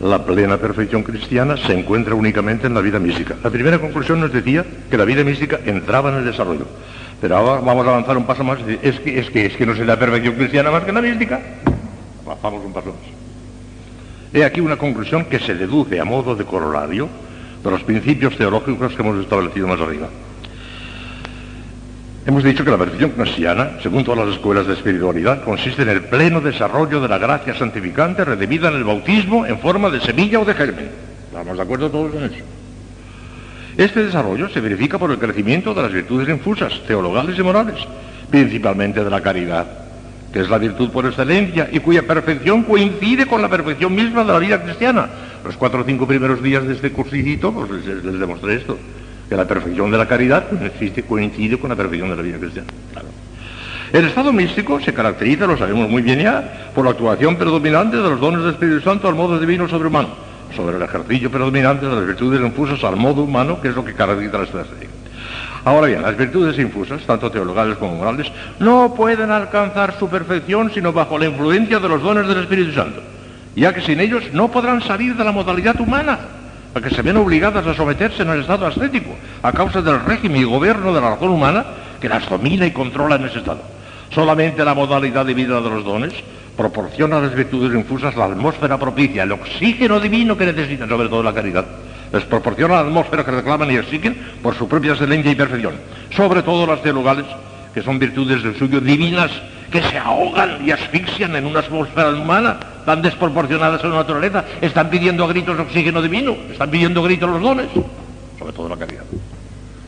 La 0.01 0.25
plena 0.25 0.57
perfección 0.57 1.03
cristiana 1.03 1.55
se 1.55 1.71
encuentra 1.71 2.15
únicamente 2.15 2.65
en 2.65 2.73
la 2.73 2.81
vida 2.81 2.99
mística. 2.99 3.35
La 3.43 3.51
primera 3.51 3.79
conclusión 3.79 4.19
nos 4.19 4.33
decía 4.33 4.65
que 4.89 4.97
la 4.97 5.05
vida 5.05 5.23
mística 5.23 5.59
entraba 5.63 6.09
en 6.09 6.17
el 6.17 6.25
desarrollo. 6.25 6.65
Pero 7.21 7.37
ahora 7.37 7.61
vamos 7.61 7.85
a 7.87 7.91
avanzar 7.91 8.17
un 8.17 8.25
paso 8.25 8.43
más. 8.43 8.59
Es 8.81 8.99
que, 8.99 9.19
es 9.19 9.29
que, 9.29 9.45
es 9.45 9.55
que 9.55 9.65
no 9.65 9.75
se 9.75 9.85
la 9.85 9.97
perfección 9.97 10.33
cristiana 10.33 10.71
más 10.71 10.83
que 10.83 10.89
en 10.89 10.95
la 10.95 11.01
mística. 11.01 11.39
Avanzamos 12.25 12.65
un 12.65 12.73
paso 12.73 12.87
más. 12.87 13.22
He 14.33 14.43
aquí 14.43 14.61
una 14.61 14.77
conclusión 14.77 15.25
que 15.25 15.39
se 15.39 15.53
deduce 15.53 15.99
a 15.99 16.05
modo 16.05 16.35
de 16.35 16.43
corolario 16.43 17.07
de 17.63 17.69
los 17.69 17.83
principios 17.83 18.35
teológicos 18.35 18.93
que 18.93 19.01
hemos 19.01 19.21
establecido 19.21 19.67
más 19.67 19.79
arriba. 19.79 20.09
Hemos 22.25 22.43
dicho 22.43 22.63
que 22.63 22.71
la 22.71 22.77
perfección 22.77 23.11
cristiana, 23.11 23.77
según 23.83 24.03
todas 24.03 24.25
las 24.25 24.35
escuelas 24.35 24.65
de 24.65 24.73
espiritualidad, 24.73 25.43
consiste 25.43 25.83
en 25.83 25.89
el 25.89 26.05
pleno 26.05 26.41
desarrollo 26.41 26.99
de 26.99 27.09
la 27.09 27.17
gracia 27.19 27.53
santificante 27.53 28.25
redimida 28.25 28.69
en 28.69 28.75
el 28.75 28.83
bautismo 28.83 29.45
en 29.45 29.59
forma 29.59 29.89
de 29.89 29.99
semilla 29.99 30.39
o 30.39 30.45
de 30.45 30.53
germen. 30.53 30.89
¿Estamos 31.27 31.57
de 31.57 31.63
acuerdo 31.63 31.91
todos 31.91 32.15
en 32.15 32.23
eso? 32.23 32.43
Este 33.77 34.05
desarrollo 34.05 34.49
se 34.49 34.61
verifica 34.61 34.97
por 34.97 35.11
el 35.11 35.19
crecimiento 35.19 35.73
de 35.73 35.81
las 35.81 35.91
virtudes 35.91 36.29
infusas, 36.29 36.81
teologales 36.87 37.37
y 37.37 37.43
morales, 37.43 37.75
principalmente 38.31 39.03
de 39.03 39.09
la 39.09 39.21
caridad, 39.21 39.82
que 40.33 40.39
es 40.39 40.49
la 40.49 40.57
virtud 40.57 40.89
por 40.89 41.05
excelencia 41.05 41.69
y 41.71 41.79
cuya 41.79 42.01
perfección 42.01 42.63
coincide 42.63 43.27
con 43.27 43.39
la 43.39 43.49
perfección 43.49 43.93
misma 43.93 44.23
de 44.23 44.33
la 44.33 44.39
vida 44.39 44.63
cristiana. 44.63 45.07
Los 45.45 45.55
cuatro 45.55 45.81
o 45.81 45.83
cinco 45.83 46.07
primeros 46.07 46.41
días 46.41 46.65
de 46.65 46.73
este 46.73 46.91
cursillito, 46.91 47.53
pues 47.53 47.69
les, 47.85 48.19
demostré 48.19 48.55
esto 48.55 48.77
que 49.29 49.35
la 49.35 49.47
perfección 49.47 49.91
de 49.91 49.97
la 49.99 50.07
caridad 50.07 50.51
existe, 50.63 51.03
coincide 51.03 51.59
con 51.59 51.69
la 51.69 51.75
perfección 51.75 52.09
de 52.09 52.15
la 52.15 52.21
vida 52.23 52.39
cristiana. 52.39 52.67
El 53.93 54.05
estado 54.05 54.33
místico 54.33 54.79
se 54.79 54.91
caracteriza, 54.91 55.45
lo 55.45 55.55
sabemos 55.55 55.87
muy 55.87 56.01
bien 56.01 56.19
ya, 56.19 56.71
por 56.73 56.83
la 56.83 56.91
actuación 56.91 57.35
predominante 57.35 57.97
de 57.97 58.03
los 58.03 58.19
dones 58.19 58.41
del 58.41 58.53
Espíritu 58.53 58.81
Santo 58.81 59.07
al 59.07 59.13
modo 59.13 59.39
divino 59.39 59.69
sobrehumano, 59.69 60.09
sobre 60.55 60.77
el 60.77 60.81
ejercicio 60.81 61.29
predominante 61.29 61.85
de 61.85 61.93
las 61.93 62.07
virtudes 62.07 62.41
infusas 62.41 62.83
al 62.83 62.95
modo 62.95 63.21
humano, 63.21 63.61
que 63.61 63.67
es 63.67 63.75
lo 63.75 63.85
que 63.85 63.93
caracteriza 63.93 64.39
la 64.39 64.43
estrategia. 64.45 65.02
Ahora 65.65 65.87
bien, 65.87 66.01
las 66.01 66.17
virtudes 66.17 66.59
infusas, 66.59 67.01
tanto 67.03 67.31
teologales 67.31 67.77
como 67.77 67.95
morales, 67.95 68.29
no 68.59 68.93
pueden 68.93 69.31
alcanzar 69.31 69.97
su 69.97 70.09
perfección 70.09 70.71
sino 70.73 70.91
bajo 70.91 71.17
la 71.17 71.25
influencia 71.25 71.79
de 71.79 71.87
los 71.87 72.01
dones 72.01 72.27
del 72.27 72.39
Espíritu 72.39 72.73
Santo, 72.73 73.01
ya 73.55 73.73
que 73.73 73.81
sin 73.81 74.01
ellos 74.01 74.23
no 74.33 74.51
podrán 74.51 74.81
salir 74.81 75.15
de 75.15 75.23
la 75.23 75.31
modalidad 75.31 75.79
humana 75.79 76.19
a 76.75 76.81
que 76.81 76.89
se 76.89 77.01
ven 77.01 77.17
obligadas 77.17 77.65
a 77.65 77.73
someterse 77.73 78.23
en 78.23 78.29
el 78.29 78.41
estado 78.41 78.65
ascético, 78.65 79.15
a 79.41 79.51
causa 79.53 79.81
del 79.81 80.03
régimen 80.03 80.41
y 80.41 80.43
gobierno 80.43 80.93
de 80.93 80.99
la 80.99 81.11
razón 81.11 81.29
humana 81.29 81.63
que 82.01 82.09
las 82.09 82.27
domina 82.27 82.65
y 82.65 82.71
controla 82.71 83.15
en 83.15 83.25
ese 83.25 83.39
estado. 83.39 83.61
Solamente 84.13 84.65
la 84.65 84.73
modalidad 84.73 85.25
de 85.25 85.33
vida 85.33 85.61
de 85.61 85.69
los 85.69 85.85
dones 85.85 86.13
proporciona 86.57 87.17
a 87.17 87.21
las 87.21 87.35
virtudes 87.35 87.73
infusas 87.73 88.15
la 88.15 88.25
atmósfera 88.25 88.77
propicia, 88.77 89.23
el 89.23 89.31
oxígeno 89.31 89.99
divino 89.99 90.37
que 90.37 90.45
necesitan, 90.45 90.89
sobre 90.89 91.07
todo 91.07 91.23
la 91.23 91.33
caridad. 91.33 91.65
Les 92.13 92.23
proporciona 92.25 92.75
la 92.75 92.81
atmósfera 92.81 93.25
que 93.25 93.31
reclaman 93.31 93.71
y 93.71 93.75
exigen 93.75 94.15
por 94.43 94.53
su 94.55 94.67
propia 94.67 94.91
excelencia 94.91 95.31
y 95.31 95.35
perfección. 95.35 95.73
Sobre 96.15 96.43
todo 96.43 96.67
las 96.67 96.83
teologales, 96.83 97.25
que 97.73 97.81
son 97.81 97.97
virtudes 97.97 98.43
del 98.43 98.55
suyo 98.55 98.79
divinas, 98.79 99.31
que 99.71 99.81
se 99.81 99.97
ahogan 99.97 100.63
y 100.63 100.69
asfixian 100.69 101.35
en 101.35 101.47
una 101.47 101.61
atmósfera 101.61 102.11
humana 102.11 102.59
tan 102.85 103.01
desproporcionadas 103.01 103.83
a 103.83 103.87
la 103.87 103.95
naturaleza, 103.95 104.45
están 104.61 104.91
pidiendo 104.91 105.25
a 105.25 105.27
gritos 105.27 105.59
oxígeno 105.59 106.03
divino, 106.03 106.37
están 106.51 106.69
pidiendo 106.69 107.01
a 107.01 107.05
gritos 107.05 107.27
los 107.31 107.41
dones, 107.41 107.67
sobre 108.37 108.53
todo 108.53 108.69
la 108.69 108.77
caridad. 108.77 109.03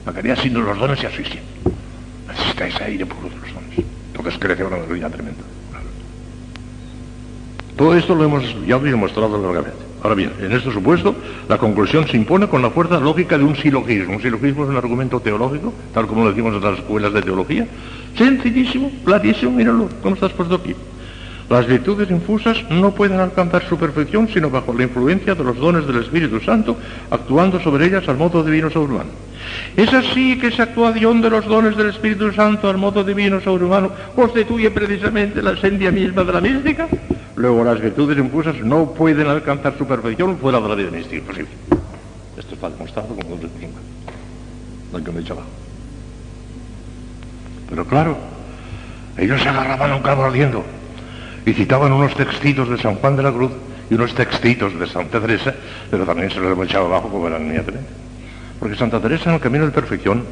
La 0.04 0.12
caridad 0.12 0.40
sin 0.42 0.56
los 0.56 0.80
dones 0.80 1.00
se 1.00 1.06
asfixia. 1.06 1.42
Necesita 2.28 2.66
ese 2.66 2.84
aire 2.86 3.06
puro 3.06 3.30
de 3.30 3.36
los 3.36 3.54
dones. 3.54 3.86
Entonces 4.08 4.40
crece 4.40 4.64
una 4.64 4.78
alegría 4.78 5.10
tremenda. 5.10 5.44
Todo 7.78 7.96
esto 7.96 8.16
lo 8.16 8.24
hemos 8.24 8.44
estudiado 8.44 8.88
y 8.88 8.90
demostrado 8.90 9.38
largamente. 9.38 9.95
Ahora 10.06 10.14
bien, 10.14 10.34
en 10.40 10.52
este 10.52 10.72
supuesto, 10.72 11.16
la 11.50 11.58
conclusión 11.58 12.08
se 12.08 12.16
impone 12.16 12.48
con 12.48 12.62
la 12.62 12.70
fuerza 12.70 13.00
lógica 13.00 13.40
de 13.40 13.44
un 13.44 13.56
silogismo. 13.56 14.14
Un 14.14 14.22
silogismo 14.22 14.64
es 14.64 14.70
un 14.70 14.78
argumento 14.78 15.20
teológico, 15.20 15.74
tal 15.96 16.06
como 16.06 16.24
lo 16.24 16.30
decimos 16.30 16.54
en 16.54 16.62
las 16.62 16.78
escuelas 16.78 17.12
de 17.12 17.24
teología. 17.24 17.66
Sencillísimo, 18.16 18.92
clarísimo, 19.04 19.54
míralo, 19.54 19.90
cómo 20.04 20.14
estás 20.14 20.32
puesto 20.34 20.54
aquí. 20.54 20.76
Las 21.50 21.66
virtudes 21.66 22.12
infusas 22.12 22.56
no 22.70 22.92
pueden 22.92 23.20
alcanzar 23.20 23.68
su 23.68 23.80
perfección 23.80 24.28
sino 24.28 24.52
bajo 24.52 24.76
la 24.76 24.84
influencia 24.84 25.34
de 25.34 25.44
los 25.44 25.58
dones 25.58 25.88
del 25.88 25.98
Espíritu 26.04 26.40
Santo, 26.40 26.78
actuando 27.10 27.60
sobre 27.60 27.88
ellas 27.88 28.08
al 28.08 28.18
modo 28.18 28.44
divino 28.44 28.70
sobrehumano. 28.70 29.10
Es 29.76 29.92
así 29.92 30.38
que 30.38 30.50
esa 30.50 30.64
actuación 30.64 31.20
de 31.22 31.32
los 31.32 31.46
dones 31.46 31.76
del 31.76 31.90
Espíritu 31.90 32.32
Santo 32.32 32.70
al 32.70 32.78
modo 32.78 33.04
divino 33.04 33.42
sobrehumano 33.42 33.90
constituye 34.16 34.70
precisamente 34.70 35.42
la 35.42 35.54
esencia 35.54 35.92
misma 35.92 36.24
de 36.24 36.34
la 36.34 36.42
mística. 36.42 36.88
Luego 37.36 37.64
las 37.64 37.82
virtudes 37.82 38.18
infusas 38.18 38.56
no 38.62 38.92
pueden 38.92 39.28
alcanzar 39.28 39.78
su 39.78 39.86
perfección 39.86 40.38
fuera 40.38 40.60
de 40.60 40.70
la 40.70 40.76
vida 40.76 40.92
mística. 40.92 41.18
Imposible. 41.18 41.50
Esto 42.38 42.56
está 42.56 42.70
demostrado 42.70 43.10
dos 43.10 43.40
No 44.92 44.98
hay 44.98 45.04
que 45.04 45.12
me 45.12 45.22
abajo. 45.22 45.48
Pero 47.70 47.86
claro, 47.86 48.18
ellos 49.18 49.42
se 49.42 49.50
agarraban 49.50 49.92
a 49.92 49.96
un 49.96 50.02
cabo 50.02 50.24
ardiendo 50.24 50.64
y 51.46 51.54
citaban 51.54 51.92
unos 51.92 52.14
textitos 52.16 52.70
de 52.70 52.78
San 52.78 52.96
Juan 52.96 53.16
de 53.16 53.24
la 53.24 53.32
Cruz 53.32 53.52
y 53.90 53.96
unos 53.96 54.14
textitos 54.14 54.78
de 54.80 54.88
Santa 54.88 55.20
Teresa, 55.20 55.54
pero 55.92 56.06
también 56.06 56.32
se 56.32 56.40
los 56.40 56.58
echaba 56.60 56.86
abajo 56.86 57.10
como 57.10 57.28
eran 57.28 57.44
inmediatamente. 57.44 57.90
Porque 58.60 58.76
Santa 58.76 59.00
Teresa 59.00 59.30
en 59.30 59.36
el 59.36 59.42
camino 59.42 59.66
de 59.66 59.72
perfección, 59.72 60.24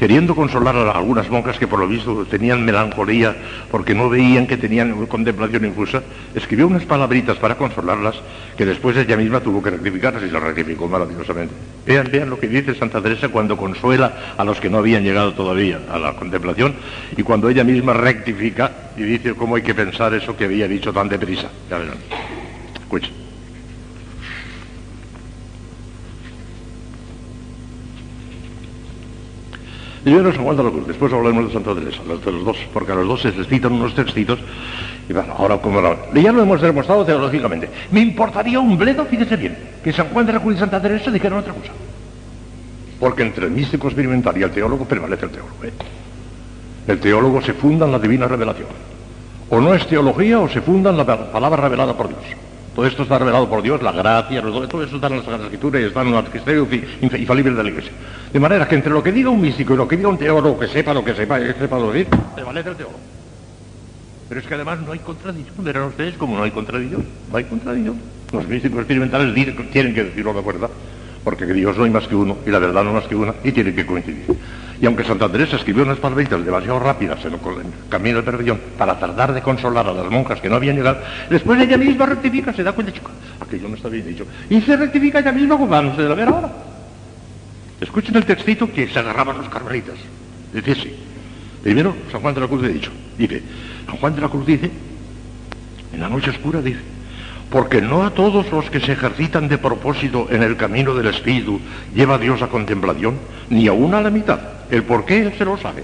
queriendo 0.00 0.34
consolar 0.34 0.74
a 0.76 0.92
algunas 0.92 1.28
monjas 1.28 1.58
que 1.58 1.68
por 1.68 1.78
lo 1.78 1.86
visto 1.86 2.24
tenían 2.24 2.64
melancolía 2.64 3.36
porque 3.70 3.94
no 3.94 4.08
veían 4.08 4.46
que 4.46 4.56
tenían 4.56 5.04
contemplación 5.04 5.66
infusa, 5.66 6.02
escribió 6.34 6.66
unas 6.66 6.86
palabritas 6.86 7.36
para 7.36 7.58
consolarlas 7.58 8.14
que 8.56 8.64
después 8.64 8.96
ella 8.96 9.18
misma 9.18 9.40
tuvo 9.40 9.62
que 9.62 9.68
rectificarlas 9.68 10.22
y 10.22 10.30
las 10.30 10.42
rectificó 10.42 10.88
maravillosamente. 10.88 11.52
Vean, 11.86 12.08
vean 12.10 12.30
lo 12.30 12.40
que 12.40 12.48
dice 12.48 12.74
Santa 12.74 13.02
Teresa 13.02 13.28
cuando 13.28 13.58
consuela 13.58 14.34
a 14.38 14.42
los 14.42 14.58
que 14.58 14.70
no 14.70 14.78
habían 14.78 15.04
llegado 15.04 15.34
todavía 15.34 15.80
a 15.92 15.98
la 15.98 16.14
contemplación 16.14 16.72
y 17.14 17.22
cuando 17.22 17.50
ella 17.50 17.62
misma 17.62 17.92
rectifica 17.92 18.92
y 18.96 19.02
dice 19.02 19.34
cómo 19.34 19.56
hay 19.56 19.62
que 19.62 19.74
pensar 19.74 20.14
eso 20.14 20.34
que 20.34 20.46
había 20.46 20.66
dicho 20.66 20.94
tan 20.94 21.10
deprisa. 21.10 21.50
Ya 21.68 21.76
verán. 21.76 21.98
Escuchen. 22.80 23.19
No 30.18 30.32
San 30.32 30.44
Juan 30.44 30.56
de 30.56 30.64
la 30.64 30.70
Cruz, 30.70 30.86
después 30.88 31.12
hablaremos 31.12 31.46
de 31.46 31.52
Santa 31.52 31.74
Teresa, 31.74 32.02
de 32.02 32.32
los 32.32 32.44
dos, 32.44 32.56
porque 32.72 32.90
a 32.90 32.96
los 32.96 33.06
dos 33.06 33.22
se 33.22 33.30
les 33.30 33.46
citan 33.46 33.72
unos 33.72 33.94
textitos, 33.94 34.40
y 35.08 35.12
bueno, 35.12 35.34
ahora 35.38 35.58
como. 35.58 35.80
Ya 36.14 36.32
lo 36.32 36.42
hemos 36.42 36.60
demostrado 36.60 37.04
teológicamente. 37.04 37.68
Me 37.92 38.00
importaría 38.00 38.58
un 38.58 38.76
bledo, 38.76 39.04
fíjese 39.04 39.36
bien, 39.36 39.56
que 39.84 39.92
San 39.92 40.08
Juan 40.08 40.26
de 40.26 40.32
la 40.32 40.40
Cruz 40.40 40.56
y 40.56 40.58
Santa 40.58 40.82
Teresa 40.82 41.10
dijeran 41.10 41.38
otra 41.38 41.52
cosa. 41.52 41.70
Porque 42.98 43.22
entre 43.22 43.46
el 43.46 43.52
místico 43.52 43.86
experimental 43.86 44.36
y 44.36 44.42
el 44.42 44.50
teólogo 44.50 44.84
prevalece 44.84 45.26
el 45.26 45.30
teólogo. 45.30 45.64
¿eh? 45.64 45.72
El 46.88 46.98
teólogo 46.98 47.40
se 47.40 47.54
funda 47.54 47.86
en 47.86 47.92
la 47.92 47.98
divina 47.98 48.26
revelación. 48.26 48.68
O 49.48 49.60
no 49.60 49.74
es 49.74 49.86
teología 49.86 50.40
o 50.40 50.48
se 50.48 50.60
funda 50.60 50.90
en 50.90 50.96
la 50.96 51.06
palabra 51.06 51.62
revelada 51.62 51.96
por 51.96 52.08
Dios. 52.08 52.20
Todo 52.74 52.86
esto 52.86 53.02
está 53.02 53.18
revelado 53.18 53.48
por 53.48 53.62
Dios, 53.62 53.82
la 53.82 53.92
gracia, 53.92 54.40
todo 54.40 54.62
esto 54.62 54.96
está 54.96 55.08
en 55.08 55.16
la 55.16 55.22
Sagrada 55.22 55.44
Escritura 55.44 55.80
y 55.80 55.84
está 55.84 56.02
en 56.02 56.08
el 56.08 56.14
magisterio 56.14 56.68
infalible 57.02 57.52
de 57.52 57.62
la 57.62 57.68
Iglesia. 57.68 57.92
De 58.32 58.38
manera 58.38 58.68
que 58.68 58.76
entre 58.76 58.92
lo 58.92 59.02
que 59.02 59.10
diga 59.10 59.28
un 59.28 59.40
místico 59.40 59.74
y 59.74 59.76
lo 59.76 59.88
que 59.88 59.96
diga 59.96 60.08
un 60.08 60.18
teólogo, 60.18 60.58
que 60.58 60.68
sepa 60.68 60.94
lo 60.94 61.04
que 61.04 61.14
sepa, 61.14 61.40
que 61.40 61.52
sepa 61.54 61.78
lo 61.78 61.90
decir, 61.90 62.06
prevalece 62.34 62.70
el 62.70 62.76
teólogo. 62.76 62.98
Pero 64.28 64.40
es 64.40 64.46
que 64.46 64.54
además 64.54 64.78
no 64.86 64.92
hay 64.92 65.00
contradicción, 65.00 65.64
verán 65.64 65.82
ustedes 65.84 66.14
como 66.14 66.36
no 66.36 66.44
hay 66.44 66.52
contradicción, 66.52 67.04
no 67.30 67.36
hay 67.36 67.44
contradicción. 67.44 68.00
Los 68.32 68.46
místicos 68.46 68.78
experimentales 68.78 69.34
tienen 69.72 69.92
que 69.92 70.04
decirlo 70.04 70.32
de 70.32 70.40
verdad, 70.40 70.70
porque 71.24 71.46
Dios 71.46 71.76
no 71.76 71.84
hay 71.84 71.90
más 71.90 72.06
que 72.06 72.14
uno 72.14 72.38
y 72.46 72.50
la 72.50 72.58
verdad 72.58 72.84
no 72.84 72.92
más 72.92 73.04
que 73.04 73.14
una 73.14 73.34
y 73.44 73.52
tienen 73.52 73.74
que 73.74 73.86
coincidir. 73.86 74.24
Y 74.80 74.86
aunque 74.86 75.04
Santa 75.04 75.28
Teresa 75.28 75.56
escribió 75.56 75.82
unas 75.82 75.98
palabritas 75.98 76.42
demasiado 76.42 76.78
rápidas 76.78 77.22
en 77.26 77.34
el 77.34 77.40
camino 77.90 78.16
de 78.18 78.22
perdición 78.22 78.58
para 78.78 78.98
tratar 78.98 79.34
de 79.34 79.42
consolar 79.42 79.86
a 79.86 79.92
las 79.92 80.10
monjas 80.10 80.40
que 80.40 80.48
no 80.48 80.56
habían 80.56 80.76
llegado, 80.76 81.00
después 81.28 81.60
ella 81.60 81.76
misma 81.76 82.06
rectifica, 82.06 82.52
se 82.54 82.62
da 82.62 82.72
cuenta, 82.72 82.92
chico, 82.92 83.10
aquello 83.38 83.68
no 83.68 83.76
está 83.76 83.90
bien 83.90 84.06
dicho. 84.06 84.24
Y 84.48 84.62
se 84.62 84.76
rectifica 84.76 85.18
ella 85.18 85.32
misma 85.32 85.56
como 85.56 85.68
vamos 85.68 85.98
a 85.98 86.14
ver 86.14 86.28
ahora. 86.28 86.50
Escuchen 87.78 88.16
el 88.16 88.24
textito 88.24 88.72
que 88.72 88.88
se 88.88 88.98
agarraban 88.98 89.36
los 89.36 89.48
carmelitas. 89.48 89.96
Dice 90.52 90.72
así. 90.72 90.96
Primero, 91.62 91.94
San 92.10 92.22
Juan 92.22 92.34
de 92.34 92.40
la 92.40 92.48
Cruz 92.48 92.64
he 92.64 92.68
dicho. 92.68 92.90
Dice, 93.18 93.42
San 93.86 93.96
Juan 93.96 94.14
de 94.14 94.20
la 94.22 94.28
Cruz 94.28 94.46
dice, 94.46 94.70
en 95.92 96.00
la 96.00 96.08
noche 96.08 96.30
oscura 96.30 96.62
dice, 96.62 96.80
porque 97.50 97.82
no 97.82 98.04
a 98.04 98.10
todos 98.10 98.50
los 98.52 98.70
que 98.70 98.80
se 98.80 98.92
ejercitan 98.92 99.48
de 99.48 99.58
propósito 99.58 100.28
en 100.30 100.42
el 100.42 100.56
camino 100.56 100.94
del 100.94 101.08
Espíritu 101.08 101.60
lleva 101.94 102.16
Dios 102.16 102.40
a 102.42 102.46
contemplación, 102.46 103.18
ni 103.48 103.66
aún 103.66 103.94
a 103.94 104.00
la 104.00 104.10
mitad. 104.10 104.38
El 104.70 104.84
por 104.84 105.04
qué 105.04 105.32
se 105.36 105.44
lo 105.44 105.58
sabe. 105.58 105.82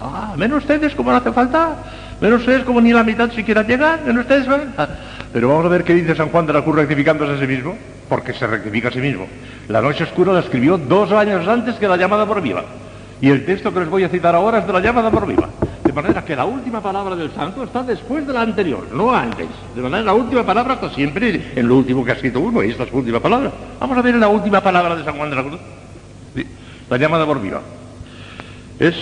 Ah, 0.00 0.34
menos 0.36 0.58
ustedes 0.58 0.94
como 0.94 1.10
no 1.10 1.16
hace 1.16 1.32
falta, 1.32 1.76
menos 2.20 2.40
ustedes 2.40 2.64
como 2.64 2.80
ni 2.80 2.92
la 2.92 3.02
mitad 3.04 3.30
siquiera 3.32 3.62
llegan, 3.62 4.00
menos 4.06 4.22
ustedes. 4.22 4.46
Ah, 4.76 4.88
pero 5.32 5.48
vamos 5.48 5.64
a 5.64 5.68
ver 5.68 5.84
qué 5.84 5.94
dice 5.94 6.14
San 6.14 6.28
Juan 6.28 6.46
de 6.46 6.52
la 6.52 6.62
Cruz 6.62 6.76
rectificándose 6.76 7.32
a 7.32 7.38
sí 7.38 7.46
mismo, 7.46 7.76
porque 8.08 8.34
se 8.34 8.46
rectifica 8.46 8.88
a 8.88 8.92
sí 8.92 9.00
mismo. 9.00 9.26
La 9.68 9.80
noche 9.80 10.04
oscura 10.04 10.32
la 10.32 10.40
escribió 10.40 10.76
dos 10.76 11.10
años 11.12 11.48
antes 11.48 11.76
que 11.76 11.88
la 11.88 11.96
llamada 11.96 12.26
por 12.26 12.42
viva. 12.42 12.64
Y 13.22 13.30
el 13.30 13.44
texto 13.44 13.72
que 13.72 13.80
les 13.80 13.88
voy 13.88 14.04
a 14.04 14.08
citar 14.08 14.34
ahora 14.34 14.58
es 14.58 14.66
de 14.66 14.72
la 14.72 14.80
llamada 14.80 15.10
por 15.10 15.26
viva. 15.26 15.48
De 15.90 15.94
manera 15.94 16.24
que 16.24 16.36
la 16.36 16.44
última 16.44 16.80
palabra 16.80 17.16
del 17.16 17.32
santo 17.32 17.64
está 17.64 17.82
después 17.82 18.24
de 18.24 18.32
la 18.32 18.42
anterior, 18.42 18.86
no 18.92 19.12
antes. 19.12 19.48
De 19.74 19.82
manera 19.82 20.02
que 20.02 20.06
la 20.06 20.14
última 20.14 20.46
palabra 20.46 20.74
está 20.74 20.88
siempre 20.90 21.50
en 21.56 21.66
lo 21.66 21.78
último 21.78 22.04
que 22.04 22.12
ha 22.12 22.14
escrito 22.14 22.38
uno, 22.38 22.62
y 22.62 22.70
esta 22.70 22.84
es 22.84 22.90
su 22.90 22.98
última 22.98 23.18
palabra. 23.18 23.50
Vamos 23.80 23.98
a 23.98 24.00
ver 24.00 24.14
la 24.14 24.28
última 24.28 24.60
palabra 24.60 24.94
de 24.94 25.02
San 25.02 25.16
Juan 25.16 25.30
de 25.30 25.36
la 25.36 25.42
Cruz. 25.42 25.58
La 26.88 26.96
llamada 26.96 27.26
por 27.26 27.42
viva. 27.42 27.60
Es 28.78 28.94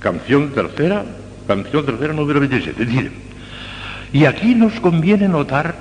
canción 0.00 0.50
tercera, 0.50 1.02
canción 1.46 1.86
tercera, 1.86 2.12
número 2.12 2.40
27. 2.40 2.84
Dice, 2.84 3.10
y 4.12 4.26
aquí 4.26 4.54
nos 4.54 4.78
conviene 4.80 5.28
notar 5.28 5.76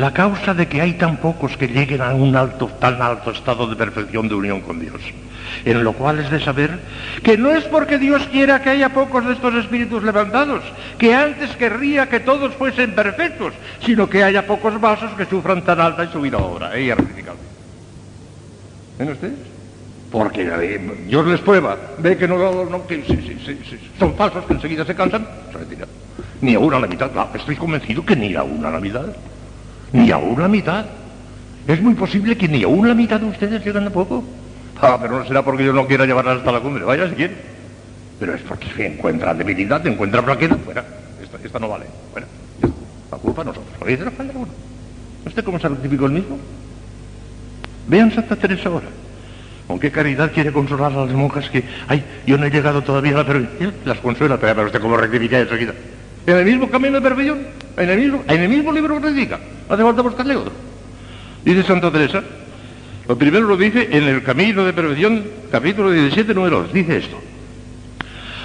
la 0.00 0.12
causa 0.12 0.54
de 0.54 0.68
que 0.68 0.80
hay 0.80 0.94
tan 0.94 1.16
pocos 1.16 1.56
que 1.56 1.68
lleguen 1.68 2.02
a 2.02 2.14
un 2.14 2.36
alto, 2.36 2.66
tan 2.78 3.00
alto 3.00 3.30
estado 3.30 3.66
de 3.66 3.76
perfección 3.76 4.28
de 4.28 4.34
unión 4.34 4.60
con 4.60 4.78
Dios. 4.78 5.00
En 5.64 5.84
lo 5.84 5.94
cual 5.94 6.18
es 6.18 6.30
de 6.30 6.40
saber 6.40 6.78
que 7.22 7.38
no 7.38 7.50
es 7.50 7.64
porque 7.64 7.98
Dios 7.98 8.26
quiera 8.30 8.60
que 8.60 8.70
haya 8.70 8.90
pocos 8.90 9.24
de 9.26 9.32
estos 9.32 9.54
espíritus 9.54 10.02
levantados, 10.02 10.62
que 10.98 11.14
antes 11.14 11.56
querría 11.56 12.08
que 12.08 12.20
todos 12.20 12.54
fuesen 12.54 12.94
perfectos, 12.94 13.54
sino 13.84 14.08
que 14.08 14.22
haya 14.22 14.46
pocos 14.46 14.80
vasos 14.80 15.12
que 15.12 15.24
sufran 15.24 15.62
tan 15.62 15.80
alta 15.80 16.04
y 16.04 16.08
subida 16.08 16.38
obra. 16.38 16.70
Rectificable. 16.70 17.40
¿Ven 18.98 19.10
ustedes? 19.10 19.38
Porque 20.10 20.42
eh, 20.42 20.80
Dios 21.06 21.26
les 21.26 21.40
prueba, 21.40 21.76
ve 21.98 22.16
que 22.16 22.28
no, 22.28 22.38
son 23.98 24.14
falsos, 24.14 24.44
que 24.44 24.54
enseguida 24.54 24.84
se 24.84 24.94
cansan, 24.94 25.26
se 25.50 25.58
retiran. 25.58 25.88
Ni 26.40 26.54
a 26.54 26.58
una 26.58 26.78
mitad. 26.80 27.10
estoy 27.34 27.56
convencido 27.56 28.04
que 28.04 28.14
ni 28.14 28.34
a 28.34 28.42
una 28.42 28.78
mitad. 28.78 29.06
Ni 29.92 30.10
a 30.10 30.18
una 30.18 30.48
mitad. 30.48 30.86
Es 31.66 31.80
muy 31.80 31.94
posible 31.94 32.36
que 32.36 32.48
ni 32.48 32.62
a 32.62 32.68
una 32.68 32.94
mitad 32.94 33.20
de 33.20 33.26
ustedes 33.26 33.64
lleguen 33.64 33.86
a 33.86 33.90
poco. 33.90 34.22
Ah, 34.80 34.98
pero 35.00 35.18
no 35.18 35.26
será 35.26 35.42
porque 35.42 35.64
yo 35.64 35.72
no 35.72 35.86
quiera 35.86 36.06
llevarlas 36.06 36.38
hasta 36.38 36.52
la 36.52 36.60
cumbre. 36.60 36.84
Vaya 36.84 37.08
si 37.08 37.14
quiere. 37.14 37.34
Pero 38.20 38.34
es 38.34 38.42
porque 38.42 38.68
si 38.74 38.82
encuentra 38.82 39.34
debilidad, 39.34 39.86
encuentra 39.86 40.22
flaqueza, 40.22 40.56
fuera. 40.56 40.84
Esta, 41.22 41.38
esta 41.44 41.58
no 41.58 41.68
vale. 41.68 41.86
Fuera. 42.12 42.26
La 43.10 43.18
culpa 43.18 43.42
a 43.42 43.44
nosotros. 43.44 43.74
Lo 43.80 43.86
dice 43.86 44.04
la 44.04 44.10
falta 44.10 44.32
uno. 44.36 44.48
¿Usted 45.24 45.44
cómo 45.44 45.58
se 45.58 45.68
rectificó 45.68 46.06
el 46.06 46.12
mismo? 46.12 46.38
Vean 47.88 48.12
Santa 48.12 48.36
Teresa 48.36 48.68
ahora. 48.68 48.86
¿Con 49.66 49.80
qué 49.80 49.90
caridad 49.90 50.30
quiere 50.32 50.52
consolar 50.52 50.92
a 50.92 51.06
las 51.06 51.14
monjas 51.14 51.50
que, 51.50 51.64
ay, 51.88 52.04
yo 52.26 52.38
no 52.38 52.46
he 52.46 52.50
llegado 52.50 52.82
todavía 52.82 53.14
a 53.14 53.18
la 53.18 53.26
perfección? 53.26 53.74
Las 53.84 53.98
consuela, 53.98 54.38
pero 54.38 54.66
usted 54.66 54.80
cómo 54.80 54.96
rectifica 54.96 55.40
enseguida. 55.40 55.74
En 56.26 56.36
el 56.36 56.44
mismo 56.44 56.70
camino 56.70 56.94
de 56.94 57.00
perfección, 57.00 57.38
en 57.76 57.90
el 57.90 57.98
mismo, 57.98 58.24
en 58.26 58.40
el 58.40 58.48
mismo 58.48 58.72
libro 58.72 58.96
que 58.96 59.06
rectifica. 59.06 59.38
No 59.68 59.74
hace 59.74 59.84
falta 59.84 60.02
buscarle 60.02 60.36
otro. 60.36 60.52
Dice 61.44 61.62
Santa 61.62 61.90
Teresa, 61.90 62.22
lo 63.08 63.16
primero 63.16 63.46
lo 63.46 63.56
dice 63.56 63.88
en 63.92 64.04
el 64.04 64.22
camino 64.22 64.64
de 64.64 64.72
perfección, 64.72 65.24
capítulo 65.50 65.90
17, 65.90 66.34
número 66.34 66.62
2. 66.62 66.72
Dice 66.72 66.96
esto. 66.96 67.18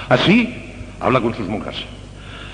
Así, 0.10 0.54
habla 1.00 1.22
con 1.22 1.34
sus 1.34 1.48
monjas. 1.48 1.76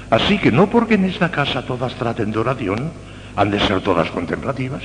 Así 0.09 0.37
que 0.37 0.51
no 0.51 0.69
porque 0.69 0.93
en 0.93 1.05
esta 1.05 1.31
casa 1.31 1.63
todas 1.63 1.95
traten 1.95 2.31
de 2.31 2.39
oración, 2.39 2.91
han 3.35 3.51
de 3.51 3.59
ser 3.59 3.81
todas 3.81 4.09
contemplativas. 4.09 4.83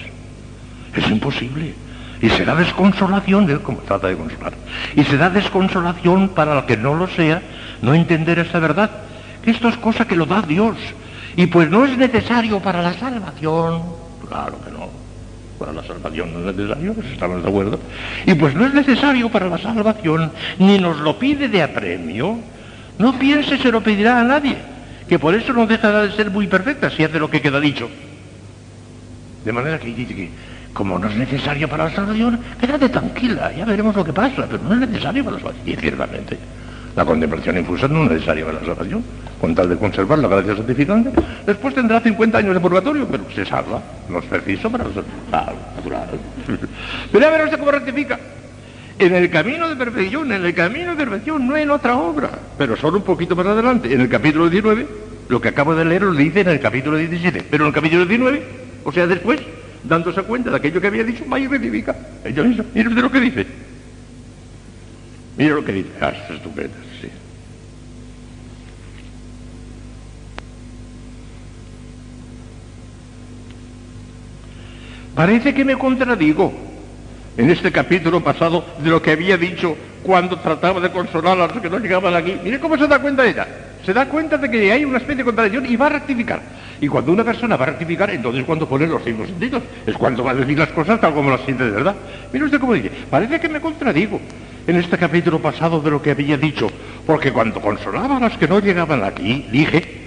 Es 0.96 1.08
imposible. 1.08 1.74
Y 2.20 2.28
será 2.30 2.54
desconsolación, 2.54 3.46
de 3.46 3.58
como 3.58 3.78
trata 3.78 4.08
de 4.08 4.16
consolar. 4.16 4.52
Y 4.96 5.04
será 5.04 5.30
desconsolación 5.30 6.30
para 6.30 6.58
el 6.58 6.64
que 6.66 6.76
no 6.76 6.94
lo 6.94 7.08
sea, 7.08 7.42
no 7.82 7.94
entender 7.94 8.38
esta 8.38 8.58
verdad. 8.58 8.90
Que 9.44 9.50
esto 9.50 9.68
es 9.68 9.76
cosa 9.76 10.06
que 10.06 10.16
lo 10.16 10.26
da 10.26 10.42
Dios. 10.42 10.76
Y 11.36 11.46
pues 11.46 11.70
no 11.70 11.84
es 11.84 11.96
necesario 11.96 12.60
para 12.60 12.82
la 12.82 12.92
salvación. 12.94 13.82
Claro 14.28 14.58
que 14.64 14.70
no. 14.70 14.88
Para 15.58 15.72
la 15.72 15.82
salvación 15.84 16.32
no 16.32 16.50
es 16.50 16.56
necesario, 16.56 16.94
estamos 17.12 17.42
de 17.42 17.48
acuerdo. 17.48 17.78
Y 18.26 18.34
pues 18.34 18.54
no 18.54 18.66
es 18.66 18.74
necesario 18.74 19.28
para 19.28 19.48
la 19.48 19.58
salvación, 19.58 20.32
ni 20.58 20.78
nos 20.78 20.98
lo 20.98 21.18
pide 21.18 21.48
de 21.48 21.62
apremio. 21.62 22.38
No 22.98 23.18
piense 23.18 23.58
se 23.58 23.70
lo 23.70 23.80
pedirá 23.80 24.20
a 24.20 24.24
nadie, 24.24 24.56
que 25.08 25.18
por 25.18 25.34
eso 25.34 25.52
no 25.52 25.66
dejará 25.66 26.02
de 26.02 26.12
ser 26.12 26.30
muy 26.30 26.46
perfecta 26.46 26.90
si 26.90 27.04
hace 27.04 27.18
lo 27.18 27.30
que 27.30 27.40
queda 27.40 27.60
dicho. 27.60 27.88
De 29.44 29.52
manera 29.52 29.78
que 29.78 29.86
dice 29.86 30.14
que 30.14 30.30
como 30.72 30.98
no 30.98 31.08
es 31.08 31.16
necesario 31.16 31.68
para 31.68 31.84
la 31.84 31.90
salvación, 31.90 32.40
quédate 32.60 32.88
tranquila, 32.88 33.52
ya 33.52 33.64
veremos 33.64 33.94
lo 33.94 34.04
que 34.04 34.12
pasa, 34.12 34.46
pero 34.50 34.62
no 34.62 34.72
es 34.74 34.88
necesario 34.88 35.24
para 35.24 35.36
la 35.36 35.42
salvación. 35.42 35.68
Y 35.68 35.76
ciertamente, 35.80 36.38
la 36.96 37.04
contemplación 37.04 37.58
infusa 37.58 37.88
no 37.88 38.04
es 38.04 38.10
necesaria 38.12 38.44
para 38.44 38.60
la 38.60 38.66
salvación, 38.66 39.04
con 39.42 39.56
tal 39.56 39.68
de 39.68 39.76
conservar 39.76 40.20
la 40.20 40.28
gracia 40.28 40.54
santificante. 40.54 41.10
Después 41.44 41.74
tendrá 41.74 41.98
50 42.00 42.38
años 42.38 42.54
de 42.54 42.60
purgatorio, 42.60 43.08
pero 43.10 43.24
se 43.34 43.44
salva. 43.44 43.82
No 44.08 44.20
es 44.20 44.24
preciso 44.26 44.70
para 44.70 44.84
la 44.84 44.94
salvación. 44.94 45.56
natural. 45.76 46.08
Pero 47.10 47.26
a 47.26 47.30
ver 47.30 47.44
usted 47.46 47.58
cómo 47.58 47.72
rectifica. 47.72 48.20
En 49.00 49.12
el 49.12 49.28
camino 49.30 49.68
de 49.68 49.74
perfección, 49.74 50.30
en 50.30 50.44
el 50.44 50.54
camino 50.54 50.94
de 50.94 50.96
perfección, 50.96 51.48
no 51.48 51.56
en 51.56 51.70
otra 51.72 51.96
obra, 51.96 52.30
pero 52.56 52.76
solo 52.76 52.98
un 52.98 53.02
poquito 53.02 53.34
más 53.34 53.46
adelante, 53.46 53.92
en 53.92 54.00
el 54.02 54.08
capítulo 54.08 54.48
19, 54.48 54.86
lo 55.28 55.40
que 55.40 55.48
acabo 55.48 55.74
de 55.74 55.86
leer 55.86 56.02
lo 56.02 56.12
dice 56.12 56.42
en 56.42 56.48
el 56.48 56.60
capítulo 56.60 56.96
17, 56.96 57.46
pero 57.50 57.64
en 57.64 57.68
el 57.68 57.74
capítulo 57.74 58.06
19, 58.06 58.42
o 58.84 58.92
sea, 58.92 59.08
después, 59.08 59.40
dándose 59.82 60.22
cuenta 60.22 60.50
de 60.50 60.56
aquello 60.56 60.80
que 60.80 60.86
había 60.86 61.02
dicho, 61.02 61.24
va 61.28 61.38
rectifica. 61.38 61.96
Ella 62.24 62.44
misma. 62.44 62.64
Mire 62.74 62.88
usted 62.90 63.02
lo 63.02 63.10
que 63.10 63.20
dice. 63.20 63.46
Mire 65.36 65.54
lo 65.54 65.64
que 65.64 65.72
dice. 65.72 65.88
Ah, 66.00 66.10
es 66.10 66.36
estupendo, 66.36 66.76
sí. 67.00 67.08
Parece 75.14 75.52
que 75.52 75.64
me 75.64 75.76
contradigo 75.76 76.52
en 77.36 77.50
este 77.50 77.70
capítulo 77.70 78.22
pasado 78.22 78.64
de 78.78 78.90
lo 78.90 79.02
que 79.02 79.12
había 79.12 79.36
dicho 79.36 79.76
cuando 80.02 80.38
trataba 80.38 80.80
de 80.80 80.90
consolar 80.90 81.38
a 81.38 81.46
los 81.46 81.60
que 81.60 81.70
no 81.70 81.78
llegaban 81.78 82.14
aquí. 82.14 82.36
Mire 82.42 82.58
cómo 82.58 82.76
se 82.76 82.86
da 82.86 82.98
cuenta 82.98 83.26
ella. 83.26 83.46
Se 83.84 83.92
da 83.92 84.06
cuenta 84.06 84.38
de 84.38 84.50
que 84.50 84.72
hay 84.72 84.84
una 84.84 84.98
especie 84.98 85.16
de 85.16 85.24
contradicción 85.24 85.66
y 85.66 85.76
va 85.76 85.86
a 85.86 85.90
rectificar. 85.90 86.40
Y 86.80 86.88
cuando 86.88 87.12
una 87.12 87.24
persona 87.24 87.56
va 87.56 87.64
a 87.64 87.68
rectificar, 87.68 88.10
entonces 88.10 88.40
es 88.40 88.46
cuando 88.46 88.68
pone 88.68 88.86
los 88.86 89.02
cinco 89.04 89.26
sentidos. 89.26 89.62
Es 89.86 89.96
cuando 89.96 90.24
va 90.24 90.32
a 90.32 90.34
decir 90.34 90.58
las 90.58 90.70
cosas 90.70 91.00
tal 91.00 91.14
como 91.14 91.30
las 91.30 91.42
siente 91.42 91.64
de 91.64 91.70
verdad. 91.70 91.94
Mire 92.32 92.44
usted 92.44 92.60
cómo 92.60 92.74
dice. 92.74 92.90
Parece 93.10 93.38
que 93.38 93.48
me 93.48 93.60
contradigo 93.60 94.20
en 94.66 94.76
este 94.76 94.96
capítulo 94.96 95.40
pasado 95.40 95.80
de 95.80 95.90
lo 95.90 96.00
que 96.00 96.12
había 96.12 96.36
dicho. 96.36 96.70
Porque 97.06 97.32
cuando 97.32 97.60
consolaba 97.60 98.16
a 98.16 98.20
los 98.20 98.38
que 98.38 98.48
no 98.48 98.60
llegaban 98.60 99.04
aquí, 99.04 99.46
dije 99.50 100.00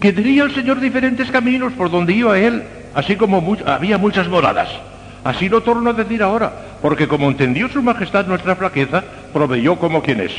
que 0.00 0.12
tenía 0.12 0.44
el 0.44 0.54
Señor 0.54 0.80
diferentes 0.80 1.30
caminos 1.30 1.72
por 1.72 1.90
donde 1.90 2.12
iba 2.12 2.38
Él, 2.38 2.62
así 2.94 3.16
como 3.16 3.56
había 3.66 3.98
muchas 3.98 4.28
moradas. 4.28 4.68
Así 5.24 5.48
lo 5.48 5.62
torno 5.62 5.90
a 5.90 5.94
decir 5.94 6.22
ahora, 6.22 6.52
porque 6.82 7.08
como 7.08 7.30
entendió 7.30 7.68
su 7.68 7.82
majestad 7.82 8.26
nuestra 8.26 8.56
flaqueza, 8.56 9.02
proveyó 9.32 9.76
como 9.76 10.02
quien 10.02 10.20
es. 10.20 10.32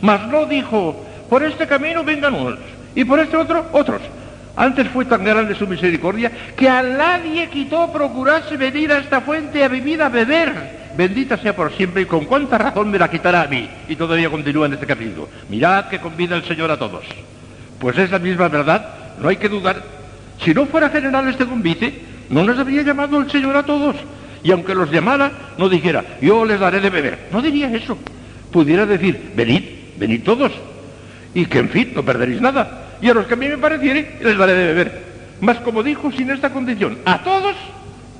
Mas 0.00 0.26
no 0.26 0.46
dijo, 0.46 1.04
por 1.30 1.44
este 1.44 1.66
camino 1.66 2.02
vengan 2.02 2.34
unos, 2.34 2.58
y 2.94 3.04
por 3.04 3.20
este 3.20 3.36
otro, 3.36 3.66
otros. 3.72 4.02
Antes 4.56 4.88
fue 4.88 5.04
tan 5.04 5.24
grande 5.24 5.54
su 5.54 5.66
misericordia 5.66 6.30
que 6.56 6.68
a 6.68 6.82
nadie 6.82 7.48
quitó 7.48 7.90
procurarse 7.90 8.56
venir 8.56 8.92
a 8.92 8.98
esta 8.98 9.20
fuente 9.22 9.64
a 9.64 9.68
vivir, 9.68 10.02
a 10.02 10.08
beber. 10.08 10.82
Bendita 10.94 11.38
sea 11.38 11.56
por 11.56 11.72
siempre 11.72 12.02
y 12.02 12.04
con 12.04 12.26
cuánta 12.26 12.58
razón 12.58 12.90
me 12.90 12.98
la 12.98 13.10
quitará 13.10 13.42
a 13.42 13.46
mí. 13.46 13.68
Y 13.88 13.96
todavía 13.96 14.28
continúa 14.28 14.66
en 14.66 14.74
este 14.74 14.86
capítulo. 14.86 15.28
Mirad 15.48 15.86
que 15.86 16.00
convida 16.00 16.36
el 16.36 16.44
Señor 16.44 16.70
a 16.70 16.76
todos. 16.76 17.04
Pues 17.78 17.96
es 17.96 18.10
la 18.10 18.18
misma 18.18 18.48
verdad, 18.48 18.88
no 19.18 19.28
hay 19.28 19.36
que 19.36 19.48
dudar. 19.48 20.01
Si 20.44 20.54
no 20.54 20.66
fuera 20.66 20.90
general 20.90 21.28
este 21.28 21.46
convite, 21.46 22.00
no 22.30 22.46
les 22.46 22.58
habría 22.58 22.82
llamado 22.82 23.18
el 23.20 23.30
Señor 23.30 23.56
a 23.56 23.62
todos. 23.62 23.96
Y 24.42 24.50
aunque 24.50 24.74
los 24.74 24.90
llamara, 24.90 25.30
no 25.58 25.68
dijera, 25.68 26.04
yo 26.20 26.44
les 26.44 26.58
daré 26.58 26.80
de 26.80 26.90
beber. 26.90 27.28
No 27.30 27.40
diría 27.40 27.72
eso. 27.74 27.96
Pudiera 28.50 28.86
decir, 28.86 29.32
venid, 29.36 29.62
venid 29.96 30.22
todos. 30.22 30.52
Y 31.34 31.46
que 31.46 31.58
en 31.58 31.68
fin, 31.68 31.92
no 31.94 32.04
perderéis 32.04 32.40
nada 32.40 32.82
y 33.02 33.10
a 33.10 33.14
los 33.14 33.26
que 33.26 33.34
a 33.34 33.36
mí 33.36 33.48
me 33.48 33.58
pareciere 33.58 34.18
les 34.22 34.38
daré 34.38 34.54
de 34.54 34.66
beber. 34.66 35.02
Mas 35.40 35.58
como 35.58 35.82
dijo, 35.82 36.10
sin 36.12 36.30
esta 36.30 36.50
condición, 36.50 36.98
a 37.04 37.18
todos, 37.18 37.56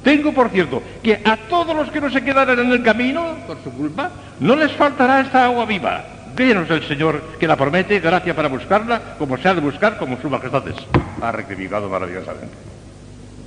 tengo 0.03 0.33
por 0.33 0.51
cierto, 0.51 0.83
que 1.03 1.21
a 1.25 1.37
todos 1.37 1.75
los 1.75 1.89
que 1.91 2.01
no 2.01 2.11
se 2.11 2.23
quedaran 2.23 2.59
en 2.59 2.73
el 2.73 2.83
camino, 2.83 3.37
por 3.47 3.63
su 3.63 3.71
culpa, 3.73 4.11
no 4.41 4.57
les 4.57 4.73
faltará 4.73 5.21
esta 5.21 5.45
agua 5.45 5.65
viva. 5.65 6.05
Déjenos 6.35 6.71
el 6.71 6.83
Señor 6.85 7.23
que 7.39 7.47
la 7.47 7.57
promete, 7.57 8.01
gracia 8.01 8.35
para 8.35 8.49
buscarla, 8.49 9.17
como 9.19 9.37
se 9.37 9.49
ha 9.49 9.55
de 9.55 9.61
buscar, 9.61 9.99
como 9.99 10.21
su 10.21 10.31
majestad 10.31 10.67
es. 10.69 10.77
Ha 11.21 11.33
rectificado 11.33 11.89
maravillosamente. 11.89 12.55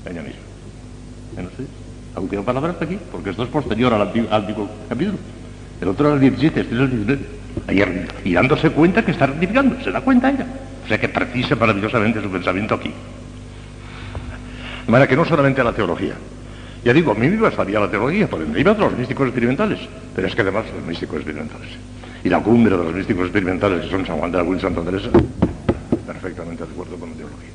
Ella 0.06 0.21
misma. 0.21 0.41
No 1.38 1.50
sé, 1.50 1.65
la 2.13 2.21
última 2.21 2.43
palabra 2.43 2.71
está 2.71 2.86
aquí, 2.86 2.98
porque 3.12 3.32
esto 3.32 3.43
es 3.43 3.50
posterior 3.50 3.93
al 3.93 4.02
antiguo, 4.02 4.69
capítulo. 4.88 5.17
El 5.82 5.88
otro 5.88 6.08
era 6.08 6.15
el 6.15 6.21
17, 6.21 6.62
este 6.62 6.76
es 6.76 6.82
el 6.82 6.89
19. 6.89 8.08
Y, 8.24 8.34
dándose 8.34 8.69
cuenta 8.69 9.04
que 9.04 9.12
está 9.12 9.26
rectificando, 9.26 9.82
se 9.84 9.91
da 9.91 10.02
cuenta 10.02 10.30
ella. 10.30 10.45
O 10.84 10.88
sea 10.88 11.00
que 11.00 11.10
precisa 11.10 11.56
maravillosamente 11.56 12.21
su 12.21 12.30
pensamiento 12.30 12.76
aquí. 12.76 12.91
De 14.86 14.91
manera 14.91 15.10
que 15.10 15.15
no 15.15 15.26
solamente 15.26 15.63
la 15.63 15.74
teología. 15.74 16.13
Ya 16.84 16.93
digo, 16.93 17.12
a 17.12 17.15
mí 17.15 17.28
me 17.28 17.38
bastaría 17.38 17.80
la 17.80 17.89
teología, 17.89 18.28
por 18.28 18.41
ende 18.41 18.60
iba 18.60 18.71
a 18.71 18.76
los 18.76 18.95
místicos 18.95 19.26
experimentales, 19.28 19.80
pero 20.15 20.28
es 20.28 20.36
que 20.36 20.41
además 20.41 20.65
los 20.76 20.86
místicos 20.86 21.15
experimentales. 21.15 21.69
Y 22.25 22.29
la 22.29 22.41
cumbre 22.41 22.75
de 22.75 22.83
los 22.83 22.91
místicos 22.91 23.25
experimentales, 23.25 23.83
que 23.83 23.91
son 23.91 24.03
San 24.03 24.17
Juan 24.17 24.31
de 24.31 24.39
la 24.39 24.43
Cruz 24.43 24.57
y 24.57 24.61
Santa 24.61 24.81
Teresa, 24.81 25.09
perfectamente 26.07 26.65
de 26.65 26.71
acuerdo 26.71 26.95
con 26.97 27.11
la 27.11 27.15
teología. 27.15 27.49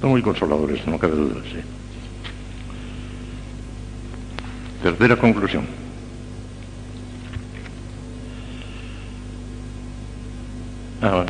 Son 0.00 0.10
muy 0.10 0.22
consoladores, 0.22 0.86
no 0.86 0.98
cabe 0.98 1.14
duda, 1.14 1.42
sí. 1.44 1.58
Tercera 4.82 5.16
conclusión. 5.16 5.66
Ah, 11.02 11.26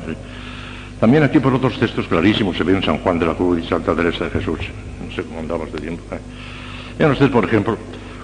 También 1.01 1.25
aquí 1.25 1.41
por 1.41 1.53
otros 1.53 1.81
textos 1.81 2.07
clarísimos 2.07 2.57
se 2.57 2.63
ve 2.63 2.77
en 2.77 2.83
San 2.85 2.99
Juan 2.99 3.19
de 3.19 3.27
la 3.27 3.35
Cruz 3.35 3.65
y 3.65 3.69
Santa 3.69 3.93
Teresa 3.93 4.27
de 4.27 4.31
Jesús. 4.31 4.61
No 5.05 5.13
sé 5.13 5.25
cómo 5.25 5.41
andabas 5.41 5.73
de 5.73 5.81
tiempo. 5.81 6.03
¿eh? 6.15 6.21
Vean 6.97 7.11
ustedes, 7.11 7.33
por 7.33 7.45
ejemplo, 7.45 7.77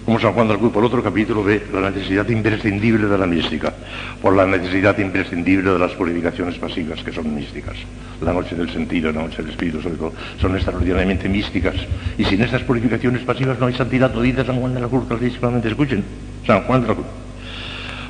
como 0.04 0.18
San 0.18 0.32
Juan 0.32 0.48
de 0.48 0.54
la 0.54 0.58
Cruz, 0.58 0.72
por 0.72 0.84
otro 0.84 1.02
capítulo, 1.02 1.44
ve 1.44 1.62
la 1.72 1.90
necesidad 1.90 2.28
imprescindible 2.28 3.06
de 3.06 3.18
la 3.18 3.26
mística, 3.26 3.72
por 4.20 4.34
la 4.34 4.46
necesidad 4.46 4.98
imprescindible 4.98 5.70
de 5.70 5.78
las 5.78 5.92
purificaciones 5.92 6.56
pasivas, 6.56 7.02
que 7.02 7.12
son 7.12 7.34
místicas. 7.34 7.76
La 8.20 8.32
noche 8.32 8.56
del 8.56 8.70
sentido, 8.70 9.12
la 9.12 9.22
noche 9.22 9.42
del 9.42 9.50
espíritu, 9.50 9.80
sobre 9.80 9.96
todo, 9.96 10.12
son 10.40 10.54
extraordinariamente 10.56 11.28
místicas. 11.28 11.74
Y 12.18 12.24
sin 12.24 12.42
estas 12.42 12.62
purificaciones 12.62 13.22
pasivas 13.22 13.58
no 13.58 13.66
hay 13.66 13.74
santidad, 13.74 14.12
lo 14.14 14.22
dice 14.22 14.44
San 14.44 14.56
Juan 14.56 14.74
de 14.74 14.80
la 14.80 14.88
Cruz 14.88 15.04
clarísimamente. 15.06 15.68
Escuchen, 15.68 16.02
San 16.46 16.62
Juan 16.62 16.82
de 16.82 16.88
la 16.88 16.94
Cruz. 16.94 17.06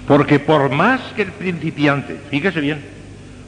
Porque 0.07 0.39
por 0.39 0.71
más 0.71 1.01
que 1.15 1.23
el 1.23 1.33
principiante, 1.33 2.17
fíjese 2.31 2.61
bien, 2.61 2.79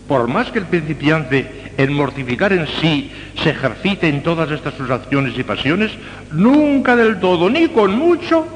por 0.06 0.28
más 0.28 0.50
que 0.50 0.58
el 0.58 0.66
principiante 0.66 1.61
en 1.76 1.92
mortificar 1.92 2.52
en 2.52 2.66
sí 2.80 3.10
se 3.42 3.50
ejercite 3.50 4.08
en 4.08 4.22
todas 4.22 4.50
estas 4.50 4.74
sus 4.74 4.90
acciones 4.90 5.36
y 5.36 5.42
pasiones, 5.42 5.92
nunca 6.32 6.96
del 6.96 7.18
todo, 7.20 7.48
ni 7.48 7.68
con 7.68 7.96
mucho, 7.96 8.46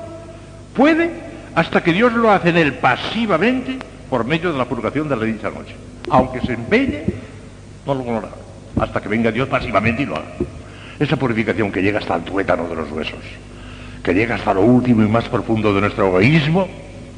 puede 0.74 1.10
hasta 1.54 1.82
que 1.82 1.92
Dios 1.92 2.12
lo 2.12 2.30
hace 2.30 2.50
en 2.50 2.58
él 2.58 2.74
pasivamente 2.74 3.78
por 4.10 4.24
medio 4.24 4.52
de 4.52 4.58
la 4.58 4.66
purgación 4.66 5.08
de 5.08 5.16
la 5.16 5.24
dicha 5.24 5.50
noche. 5.50 5.74
Aunque 6.10 6.40
se 6.40 6.52
empeñe, 6.52 7.04
no 7.86 7.94
lo 7.94 8.04
logrará, 8.04 8.28
hasta 8.78 9.00
que 9.00 9.08
venga 9.08 9.32
Dios 9.32 9.48
pasivamente 9.48 10.02
y 10.02 10.06
lo 10.06 10.16
haga. 10.16 10.34
Esa 10.98 11.16
purificación 11.16 11.72
que 11.72 11.82
llega 11.82 11.98
hasta 11.98 12.16
el 12.16 12.22
tuétano 12.22 12.68
de 12.68 12.74
los 12.74 12.90
huesos, 12.90 13.18
que 14.02 14.14
llega 14.14 14.36
hasta 14.36 14.54
lo 14.54 14.60
último 14.60 15.02
y 15.02 15.08
más 15.08 15.28
profundo 15.28 15.74
de 15.74 15.80
nuestro 15.80 16.06
egoísmo, 16.08 16.68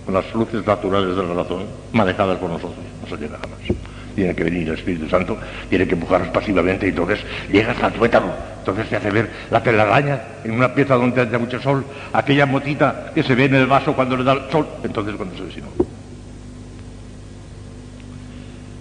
con 0.05 0.15
las 0.15 0.33
luces 0.35 0.67
naturales 0.67 1.17
de 1.17 1.23
la 1.23 1.35
razón, 1.35 1.65
manejadas 1.93 2.39
por 2.39 2.49
nosotros, 2.49 2.79
no 3.03 3.09
se 3.09 3.23
llega 3.23 3.39
jamás 3.39 3.88
tiene 4.19 4.35
que 4.35 4.43
venir 4.43 4.69
el 4.69 4.75
Espíritu 4.75 5.09
Santo, 5.09 5.39
tiene 5.71 5.87
que 5.87 5.95
empujarnos 5.95 6.31
pasivamente 6.31 6.87
y 6.87 6.89
entonces 6.89 7.21
llega 7.53 7.71
hasta 7.71 7.87
el 7.87 7.93
tuétano, 7.93 8.33
entonces 8.59 8.89
te 8.89 8.97
hace 8.97 9.11
ver 9.13 9.31
la 9.49 9.63
telaraña 9.63 10.21
en 10.43 10.51
una 10.51 10.75
pieza 10.75 10.97
donde 10.97 11.21
haya 11.21 11.39
mucho 11.39 11.61
sol, 11.61 11.85
aquella 12.13 12.45
motita 12.45 13.13
que 13.15 13.23
se 13.23 13.37
ve 13.37 13.45
en 13.45 13.55
el 13.55 13.67
vaso 13.67 13.95
cuando 13.95 14.17
le 14.17 14.25
da 14.25 14.33
el 14.33 14.51
sol, 14.51 14.67
entonces 14.83 15.15
cuando 15.15 15.37
se 15.37 15.45
desinó. 15.45 15.69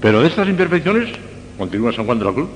Pero 0.02 0.21
de 0.21 0.28
estas 0.28 0.47
imperfecciones, 0.47 1.10
continúa 1.56 1.93
San 1.93 2.06
Juan 2.06 2.17
de 2.17 2.26
la 2.26 2.34
Cruz, 2.34 2.50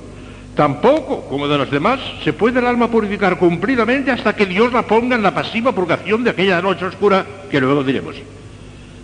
tampoco, 0.56 1.26
como 1.28 1.46
de 1.46 1.58
las 1.58 1.70
demás, 1.70 2.00
se 2.24 2.32
puede 2.32 2.58
el 2.58 2.66
alma 2.66 2.88
purificar 2.88 3.38
cumplidamente 3.38 4.10
hasta 4.10 4.34
que 4.34 4.46
Dios 4.46 4.72
la 4.72 4.82
ponga 4.82 5.14
en 5.14 5.22
la 5.22 5.32
pasiva 5.32 5.72
purgación 5.72 6.24
de 6.24 6.30
aquella 6.30 6.60
noche 6.60 6.84
oscura 6.84 7.24
que 7.48 7.60
luego 7.60 7.84
diremos. 7.84 8.16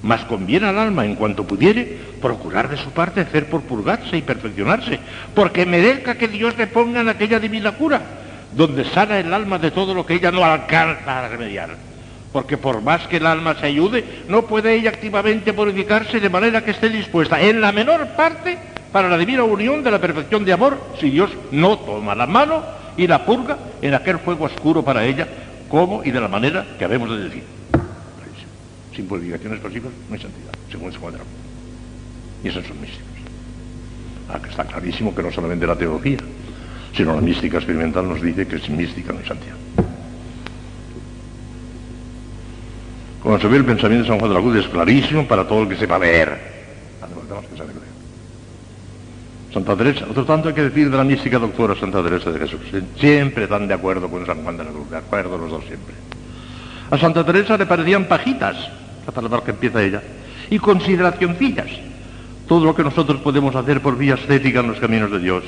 Mas 0.03 0.25
conviene 0.25 0.69
al 0.69 0.79
alma, 0.79 1.05
en 1.05 1.17
cuanto 1.17 1.45
pudiere, 1.45 1.99
procurar 2.23 2.69
de 2.69 2.77
su 2.77 2.91
parte 2.91 3.21
hacer 3.21 3.47
por 3.47 3.63
purgarse 3.63 4.17
y 4.17 4.23
perfeccionarse, 4.23 5.01
porque 5.35 5.67
merezca 5.67 6.17
que 6.17 6.29
Dios 6.29 6.57
le 6.57 6.69
ponga 6.69 7.01
en 7.01 7.09
aquella 7.09 7.41
divina 7.41 7.73
cura, 7.73 8.01
donde 8.53 8.85
sana 8.85 9.19
el 9.19 9.33
alma 9.35 9.59
de 9.59 9.71
todo 9.71 9.95
lo 9.95 10.07
que 10.07 10.15
ella 10.15 10.31
no 10.31 10.45
alcanza 10.45 11.25
a 11.25 11.29
remediar. 11.29 11.71
Porque 12.33 12.57
por 12.57 12.81
más 12.83 13.07
que 13.09 13.17
el 13.17 13.27
alma 13.27 13.57
se 13.59 13.67
ayude, 13.67 14.05
no 14.29 14.43
puede 14.43 14.75
ella 14.75 14.91
activamente 14.91 15.53
purificarse 15.53 16.21
de 16.21 16.31
manera 16.31 16.63
que 16.63 16.73
esté 16.73 16.89
dispuesta, 16.91 17.41
en 17.41 17.61
la 17.61 17.73
menor 17.73 18.07
parte, 18.09 18.57
para 18.93 19.09
la 19.09 19.19
divina 19.19 19.43
unión 19.43 19.83
de 19.83 19.91
la 19.91 19.99
perfección 19.99 20.45
de 20.45 20.53
amor, 20.53 20.79
si 21.01 21.11
Dios 21.11 21.31
no 21.51 21.77
toma 21.79 22.15
la 22.15 22.27
mano 22.27 22.63
y 22.97 23.07
la 23.07 23.25
purga 23.25 23.59
en 23.83 23.95
aquel 23.95 24.19
fuego 24.19 24.45
oscuro 24.45 24.85
para 24.85 25.05
ella, 25.05 25.27
como 25.69 26.05
y 26.05 26.11
de 26.11 26.21
la 26.21 26.29
manera 26.29 26.65
que 26.79 26.85
habemos 26.85 27.11
de 27.11 27.25
decir 27.25 27.59
sin 28.99 29.07
purificaciones 29.07 29.61
pasivas 29.61 29.93
no 30.09 30.15
hay 30.17 30.21
santidad, 30.21 30.51
según 30.73 30.93
se 30.93 30.99
cuadra. 30.99 31.21
Y 32.43 32.49
esos 32.49 32.67
son 32.67 32.81
místicos. 32.81 33.07
Ah, 34.29 34.41
que 34.43 34.51
está 34.51 34.65
clarísimo 34.65 35.15
que 35.15 35.23
no 35.23 35.31
solamente 35.31 35.69
la 35.69 35.77
teología, 35.77 36.19
sino 36.93 37.15
la 37.15 37.21
mística 37.21 37.59
experimental 37.59 38.09
nos 38.09 38.21
dice 38.21 38.49
que 38.49 38.59
sin 38.59 38.77
mística 38.77 39.13
no 39.13 39.21
hay 39.21 39.25
santidad. 39.25 39.55
Cuando 43.23 43.41
se 43.41 43.47
ve 43.47 43.59
el 43.59 43.65
pensamiento 43.65 44.03
de 44.03 44.09
San 44.09 44.19
Juan 44.19 44.31
de 44.33 44.37
la 44.37 44.43
Cruz 44.43 44.57
es 44.57 44.69
clarísimo 44.69 45.29
para 45.29 45.47
todo 45.47 45.63
el 45.63 45.69
que 45.69 45.77
sepa 45.77 45.97
leer. 45.97 46.59
Santa 49.55 49.77
Teresa, 49.77 50.07
otro 50.11 50.25
tanto 50.25 50.49
hay 50.49 50.55
que 50.55 50.63
decir 50.63 50.91
de 50.91 50.97
la 50.97 51.05
mística 51.05 51.39
doctora 51.39 51.77
Santa 51.77 52.03
Teresa 52.03 52.33
de 52.33 52.41
Jesús. 52.41 52.61
Siempre 52.99 53.45
están 53.45 53.69
de 53.69 53.75
acuerdo 53.75 54.11
con 54.11 54.27
San 54.27 54.43
Juan 54.43 54.57
de 54.57 54.65
la 54.65 54.71
Cruz, 54.71 54.91
de 54.91 54.97
acuerdo 54.97 55.39
los 55.39 55.51
dos 55.53 55.65
siempre. 55.67 55.95
A 56.91 56.99
Santa 56.99 57.25
Teresa 57.25 57.57
le 57.57 57.65
parecían 57.65 58.07
pajitas 58.07 58.57
la 59.09 59.15
palabra 59.15 59.41
que 59.43 59.53
empieza 59.53 59.83
ella, 59.83 60.03
y 60.51 60.59
consideracioncillas, 60.59 61.69
todo 62.47 62.67
lo 62.67 62.75
que 62.75 62.83
nosotros 62.83 63.23
podemos 63.23 63.57
hacer 63.57 63.81
por 63.81 63.97
vía 63.97 64.17
estética 64.17 64.61
en 64.61 64.69
los 64.69 64.79
caminos 64.79 65.11
de 65.11 65.19
Dios, 65.19 65.45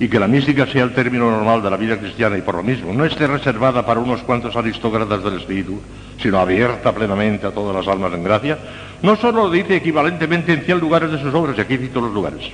y 0.00 0.08
que 0.08 0.18
la 0.18 0.26
mística 0.26 0.66
sea 0.66 0.84
el 0.84 0.94
término 0.94 1.30
normal 1.30 1.62
de 1.62 1.68
la 1.68 1.76
vida 1.76 1.98
cristiana 1.98 2.38
y 2.38 2.40
por 2.40 2.54
lo 2.54 2.62
mismo 2.62 2.94
no 2.94 3.04
esté 3.04 3.26
reservada 3.26 3.84
para 3.84 4.00
unos 4.00 4.22
cuantos 4.22 4.56
aristócratas 4.56 5.22
del 5.22 5.34
espíritu, 5.34 5.78
sino 6.22 6.38
abierta 6.38 6.94
plenamente 6.94 7.46
a 7.46 7.50
todas 7.50 7.76
las 7.76 7.86
almas 7.86 8.14
en 8.14 8.24
gracia, 8.24 8.58
no 9.02 9.14
solo 9.16 9.42
lo 9.44 9.50
dice 9.50 9.76
equivalentemente 9.76 10.54
en 10.54 10.62
cien 10.62 10.78
lugares 10.78 11.12
de 11.12 11.20
sus 11.20 11.34
obras, 11.34 11.58
y 11.58 11.60
aquí 11.60 11.76
cito 11.76 12.00
los 12.00 12.14
lugares, 12.14 12.50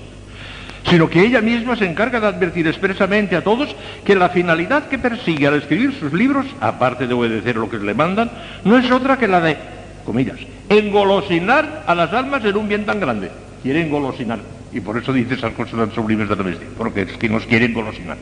sino 0.91 1.09
que 1.09 1.25
ella 1.25 1.41
misma 1.41 1.77
se 1.77 1.87
encarga 1.87 2.19
de 2.19 2.27
advertir 2.27 2.67
expresamente 2.67 3.37
a 3.37 3.45
todos 3.45 3.77
que 4.05 4.17
la 4.17 4.29
finalidad 4.29 4.89
que 4.89 4.99
persigue 4.99 5.47
al 5.47 5.55
escribir 5.55 5.95
sus 6.01 6.13
libros, 6.13 6.47
aparte 6.61 7.07
de 7.07 7.15
obedecer 7.15 7.55
lo 7.55 7.71
que 7.71 7.79
le 7.79 7.95
mandan, 7.95 8.29
no 8.65 8.77
es 8.77 8.91
otra 8.91 9.17
que 9.17 9.29
la 9.29 9.41
de 9.41 9.82
comillas, 10.03 10.39
engolosinar 10.69 11.85
a 11.87 11.95
las 11.95 12.13
almas 12.13 12.45
en 12.45 12.57
un 12.57 12.69
bien 12.69 12.85
tan 12.85 13.01
grande. 13.01 13.31
Quiere 13.63 13.83
engolosinar. 13.83 14.39
Y 14.73 14.81
por 14.81 14.97
eso 14.97 15.13
dice 15.13 15.35
esas 15.35 15.53
cosas 15.53 15.77
tan 15.77 15.93
sublimes 15.93 16.29
de 16.29 16.37
la 16.37 16.43
bestia, 16.43 16.67
porque 16.77 17.03
es 17.03 17.13
que 17.17 17.29
nos 17.29 17.45
quiere 17.45 17.67
engolosinar. 17.67 18.17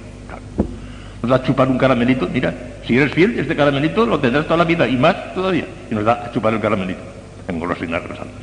Nos 1.22 1.30
da 1.30 1.36
a 1.36 1.42
chupar 1.42 1.68
un 1.68 1.78
caramelito, 1.78 2.28
mira, 2.32 2.54
si 2.86 2.96
eres 2.96 3.12
fiel, 3.12 3.38
este 3.38 3.54
caramelito 3.54 4.06
lo 4.06 4.18
tendrás 4.18 4.44
toda 4.46 4.56
la 4.56 4.64
vida 4.64 4.88
y 4.88 4.96
más 4.96 5.34
todavía. 5.34 5.66
Y 5.90 5.94
nos 5.94 6.04
da 6.04 6.24
a 6.26 6.32
chupar 6.32 6.54
el 6.54 6.60
caramelito, 6.60 7.00
engolosinar 7.46 8.02
las 8.08 8.18
almas. 8.18 8.36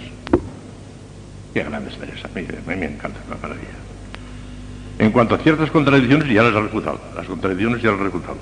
Qué 1.53 1.63
grande 1.63 1.89
es 1.89 1.97
Teresa, 1.97 2.29
me, 2.35 2.75
me 2.75 2.85
encanta 2.85 3.19
la 3.29 3.35
maravilla. 3.35 3.67
En 4.99 5.11
cuanto 5.11 5.35
a 5.35 5.37
ciertas 5.39 5.69
contradicciones, 5.69 6.27
ya 6.29 6.43
las 6.43 6.55
ha 6.55 6.61
refutado. 6.61 6.99
Las 7.15 7.25
contradicciones 7.27 7.81
ya 7.81 7.91
las 7.91 7.99
ha 7.99 8.03
refutado. 8.03 8.37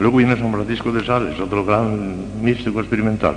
Luego 0.00 0.16
viene 0.16 0.36
San 0.36 0.50
Francisco 0.50 0.90
de 0.92 1.04
Sales, 1.04 1.38
otro 1.38 1.62
gran 1.62 2.42
místico 2.42 2.80
experimental. 2.80 3.36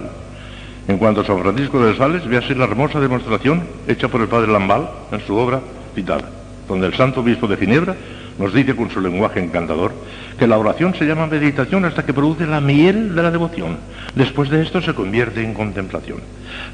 En 0.87 0.97
cuanto 0.97 1.21
a 1.21 1.25
San 1.25 1.39
Francisco 1.39 1.83
de 1.85 1.95
Sales, 1.95 2.25
véase 2.25 2.55
la 2.55 2.63
hermosa 2.63 3.01
demostración 3.01 3.63
hecha 3.85 4.07
por 4.07 4.21
el 4.21 4.29
padre 4.29 4.51
Lambal 4.51 4.89
en 5.11 5.19
su 5.27 5.35
obra 5.35 5.59
Vital, 5.93 6.23
donde 6.67 6.87
el 6.87 6.93
santo 6.93 7.19
obispo 7.19 7.47
de 7.47 7.57
Ginebra 7.57 7.95
nos 8.39 8.53
dice 8.53 8.75
con 8.75 8.89
su 8.89 9.01
lenguaje 9.01 9.43
encantador 9.43 9.91
que 10.39 10.47
la 10.47 10.57
oración 10.57 10.95
se 10.95 11.05
llama 11.05 11.27
meditación 11.27 11.83
hasta 11.83 12.05
que 12.05 12.13
produce 12.13 12.47
la 12.47 12.61
miel 12.61 13.13
de 13.13 13.23
la 13.23 13.31
devoción. 13.31 13.77
Después 14.15 14.49
de 14.49 14.61
esto 14.61 14.81
se 14.81 14.93
convierte 14.93 15.43
en 15.43 15.53
contemplación. 15.53 16.19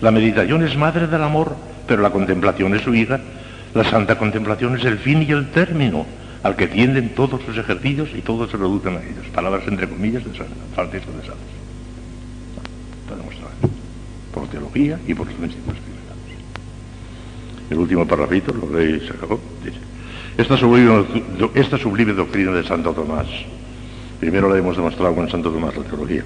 La 0.02 0.12
meditación 0.12 0.63
es 0.63 0.78
madre 0.78 1.08
del 1.08 1.23
amor, 1.23 1.56
pero 1.88 2.04
la 2.04 2.12
contemplación 2.12 2.75
es 2.75 2.84
su 2.84 2.93
hija. 2.93 3.19
La 3.73 3.84
santa 3.84 4.17
contemplación 4.17 4.78
es 4.78 4.86
el 4.86 4.99
fin 4.99 5.25
y 5.28 5.32
el 5.32 5.47
término 5.47 6.06
al 6.43 6.56
que 6.56 6.67
tienden 6.67 7.10
todos 7.15 7.41
sus 7.43 7.58
ejercicios 7.58 8.10
y 8.15 8.21
todos 8.21 8.49
se 8.49 8.58
reducen 8.58 8.95
a 8.95 9.02
ellos. 9.04 9.25
Palabras 9.34 9.63
entre 9.67 9.89
comillas 9.89 10.23
de 10.23 10.38
San 10.38 10.47
Francisco 10.73 11.12
de 11.12 11.21
Sales. 11.21 11.38
Está 13.04 13.15
demostrado. 13.15 13.52
Por 14.34 14.47
teología 14.47 14.99
y 15.06 15.13
por 15.13 15.28
los 15.28 15.38
místicos 15.39 15.75
experimentales. 15.75 16.38
El 17.69 17.78
último 17.78 18.08
parrafito, 18.08 18.54
lo 18.54 18.78
leí 18.78 18.99
se 19.02 19.10
acabó, 19.10 19.39
dice. 19.63 19.78
Esta 20.38 20.56
sublime, 20.56 21.06
esta 21.56 21.78
sublime 21.78 22.13
doctrina 22.13 22.52
de 22.52 22.63
Santo 22.63 22.93
Tomás, 22.93 23.28
primero 24.21 24.49
la 24.49 24.58
hemos 24.58 24.78
demostrado 24.78 25.13
con 25.13 25.30
Santo 25.30 25.52
Tomás, 25.52 25.75
la 25.75 25.84
teología, 25.84 26.23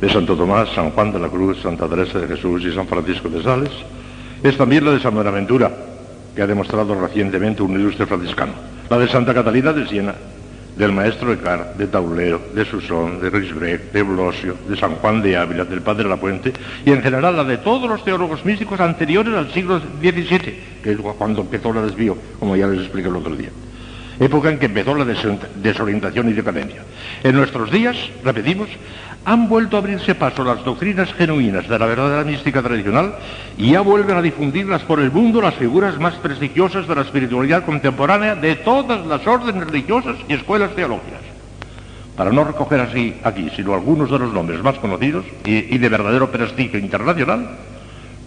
de 0.00 0.10
Santo 0.10 0.34
Tomás, 0.34 0.70
San 0.74 0.90
Juan 0.92 1.12
de 1.12 1.18
la 1.18 1.28
Cruz, 1.28 1.60
Santa 1.60 1.86
Teresa 1.86 2.20
de 2.20 2.28
Jesús 2.28 2.64
y 2.64 2.72
San 2.72 2.86
Francisco 2.86 3.28
de 3.28 3.42
Sales, 3.42 3.70
es 4.42 4.56
también 4.56 4.86
la 4.86 4.92
de 4.92 5.00
San 5.00 5.14
Buenaventura, 5.14 5.70
que 6.34 6.40
ha 6.40 6.46
demostrado 6.46 6.98
recientemente 6.98 7.62
un 7.62 7.72
ilustre 7.72 8.06
franciscano 8.06 8.73
la 8.88 8.98
de 8.98 9.08
Santa 9.08 9.34
Catalina 9.34 9.72
de 9.72 9.86
Siena, 9.86 10.14
del 10.76 10.92
maestro 10.92 11.32
Eckhart, 11.32 11.76
de 11.76 11.86
Taulero, 11.86 12.40
de 12.54 12.64
Susón, 12.64 13.20
de 13.20 13.30
Risbrec, 13.30 13.92
de 13.92 14.02
Blosio, 14.02 14.56
de 14.68 14.76
San 14.76 14.96
Juan 14.96 15.22
de 15.22 15.36
Ávila, 15.36 15.64
del 15.64 15.82
Padre 15.82 16.08
La 16.08 16.16
Puente, 16.16 16.52
y 16.84 16.90
en 16.90 17.02
general 17.02 17.36
la 17.36 17.44
de 17.44 17.58
todos 17.58 17.88
los 17.88 18.04
teólogos 18.04 18.44
místicos 18.44 18.80
anteriores 18.80 19.34
al 19.34 19.52
siglo 19.52 19.78
XVII, 19.78 20.80
que 20.82 20.90
es 20.90 20.98
cuando 21.16 21.42
empezó 21.42 21.72
la 21.72 21.82
desvío, 21.82 22.16
como 22.38 22.56
ya 22.56 22.66
les 22.66 22.80
expliqué 22.80 23.08
el 23.08 23.16
otro 23.16 23.36
día. 23.36 23.50
Época 24.20 24.50
en 24.50 24.58
que 24.58 24.66
empezó 24.66 24.94
la 24.94 25.04
desorientación 25.04 26.28
y 26.28 26.32
decadencia. 26.32 26.82
En 27.22 27.34
nuestros 27.34 27.70
días, 27.70 27.96
repetimos, 28.22 28.68
han 29.24 29.48
vuelto 29.48 29.76
a 29.76 29.80
abrirse 29.80 30.14
paso 30.14 30.44
las 30.44 30.64
doctrinas 30.64 31.12
genuinas 31.14 31.68
de 31.68 31.78
la 31.78 31.86
verdadera 31.86 32.24
mística 32.24 32.62
tradicional 32.62 33.14
y 33.56 33.72
ya 33.72 33.80
vuelven 33.80 34.16
a 34.16 34.22
difundirlas 34.22 34.82
por 34.82 35.00
el 35.00 35.10
mundo 35.10 35.40
las 35.40 35.54
figuras 35.54 35.98
más 35.98 36.14
prestigiosas 36.14 36.86
de 36.86 36.94
la 36.94 37.02
espiritualidad 37.02 37.64
contemporánea 37.64 38.34
de 38.34 38.56
todas 38.56 39.04
las 39.06 39.26
órdenes 39.26 39.66
religiosas 39.66 40.16
y 40.28 40.34
escuelas 40.34 40.74
teológicas. 40.74 41.20
Para 42.16 42.30
no 42.30 42.44
recoger 42.44 42.80
así 42.80 43.16
aquí, 43.24 43.50
sino 43.56 43.74
algunos 43.74 44.10
de 44.10 44.18
los 44.18 44.32
nombres 44.32 44.62
más 44.62 44.78
conocidos 44.78 45.24
y, 45.44 45.76
de 45.78 45.88
verdadero 45.88 46.30
prestigio 46.30 46.78
internacional, 46.78 47.48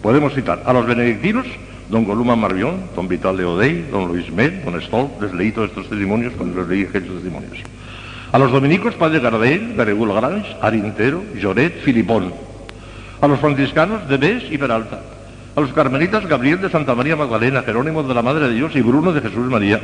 podemos 0.02 0.34
citar 0.34 0.62
a 0.66 0.72
los 0.72 0.84
benedictinos, 0.84 1.46
don 1.88 2.04
Goluma 2.04 2.36
Marbión, 2.36 2.84
don 2.94 3.08
Vital 3.08 3.36
de 3.36 3.44
Odey, 3.44 3.88
don 3.90 4.08
Luis 4.08 4.30
Med, 4.30 4.64
don 4.64 4.80
Stoll, 4.80 5.08
les 5.20 5.32
leí 5.32 5.52
todos 5.52 5.70
estos 5.70 5.88
testimonios 5.88 6.34
cuando 6.36 6.60
les 6.60 6.68
leí 6.68 6.82
aquellos 6.82 7.14
testimonios. 7.14 7.58
A 8.30 8.38
los 8.38 8.52
dominicos, 8.52 8.94
Padre 8.94 9.20
Gardel, 9.20 9.74
Garegul 9.74 10.12
Grange, 10.12 10.54
Arintero, 10.60 11.24
Lloret, 11.34 11.80
Filipón. 11.80 12.32
A 13.22 13.26
los 13.26 13.40
franciscanos, 13.40 14.06
Debes 14.06 14.44
y 14.50 14.58
Peralta. 14.58 15.00
A 15.56 15.60
los 15.60 15.72
carmelitas, 15.72 16.26
Gabriel 16.26 16.60
de 16.60 16.68
Santa 16.68 16.94
María 16.94 17.16
Magdalena, 17.16 17.62
Jerónimo 17.62 18.02
de 18.02 18.14
la 18.14 18.22
Madre 18.22 18.48
de 18.48 18.54
Dios 18.54 18.76
y 18.76 18.82
Bruno 18.82 19.12
de 19.12 19.22
Jesús 19.22 19.46
María. 19.50 19.80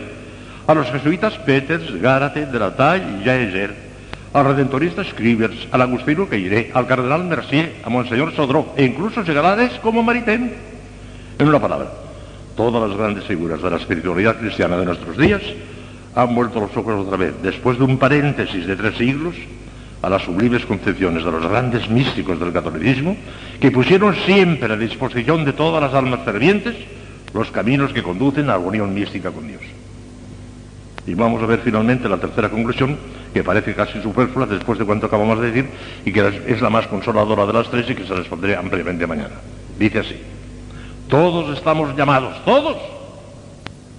A 0.67 0.75
los 0.75 0.91
jesuitas, 0.91 1.39
Peters, 1.39 2.01
Gárate, 2.03 2.45
de 2.45 2.59
la 2.59 2.77
Talle 2.77 3.21
y 3.21 3.25
Jaeger. 3.25 3.75
Al 4.35 4.45
redentorista 4.45 5.03
Scribers, 5.05 5.69
al 5.71 5.81
agustino 5.81 6.29
Queiré, 6.29 6.71
al 6.75 6.87
cardenal 6.87 7.25
Mercier, 7.25 7.77
a 7.83 7.89
Monseñor 7.89 8.35
Sodró 8.35 8.75
e 8.77 8.85
incluso 8.85 9.25
segalades 9.25 9.73
como 9.81 10.03
Maritain. 10.03 10.74
En 11.39 11.49
una 11.49 11.61
palabra, 11.61 11.91
todas 12.57 12.89
las 12.89 12.97
grandes 12.97 13.25
figuras 13.25 13.61
de 13.61 13.71
la 13.71 13.77
espiritualidad 13.77 14.39
cristiana 14.39 14.77
de 14.77 14.85
nuestros 14.85 15.17
días 15.17 15.43
han 16.15 16.35
vuelto 16.35 16.61
los 16.61 16.77
ojos 16.77 17.07
otra 17.07 17.17
vez, 17.17 17.35
después 17.43 17.77
de 17.79 17.85
un 17.85 17.99
paréntesis 17.99 18.67
de 18.67 18.77
tres 18.77 18.97
siglos, 18.97 19.35
a 20.01 20.09
las 20.09 20.23
sublimes 20.23 20.65
concepciones 20.67 21.25
de 21.25 21.31
los 21.33 21.47
grandes 21.49 21.89
místicos 21.89 22.39
del 22.39 22.53
catolicismo, 22.53 23.17
que 23.59 23.71
pusieron 23.71 24.15
siempre 24.27 24.73
a 24.73 24.77
disposición 24.77 25.45
de 25.45 25.55
todas 25.55 25.83
las 25.83 25.95
almas 25.95 26.21
fervientes 26.25 26.77
los 27.33 27.51
caminos 27.51 27.93
que 27.93 28.03
conducen 28.03 28.45
a 28.45 28.53
la 28.53 28.59
unión 28.59 28.95
mística 28.95 29.31
con 29.31 29.49
Dios. 29.49 29.63
Y 31.07 31.15
vamos 31.15 31.43
a 31.43 31.47
ver 31.47 31.61
finalmente 31.65 32.09
la 32.09 32.19
tercera 32.19 32.49
conclusión, 32.49 32.97
que 33.33 33.43
parece 33.43 33.75
casi 33.75 34.01
superflua 34.01 34.47
después 34.47 34.79
de 34.79 34.85
cuanto 34.85 35.07
acabamos 35.07 35.41
de 35.41 35.51
decir, 35.51 35.67
y 36.05 36.13
que 36.13 36.43
es 36.47 36.63
la 36.63 36.71
más 36.71 36.87
consoladora 36.87 37.45
de 37.45 37.53
las 37.53 37.69
tres 37.69 37.91
y 37.91 37.95
que 37.95 38.07
se 38.07 38.15
responderé 38.15 38.57
ampliamente 38.57 39.07
mañana. 39.07 39.35
Dice 39.79 39.99
así, 39.99 40.17
todos 41.15 41.57
estamos 41.57 41.97
llamados, 41.97 42.45
todos, 42.45 42.77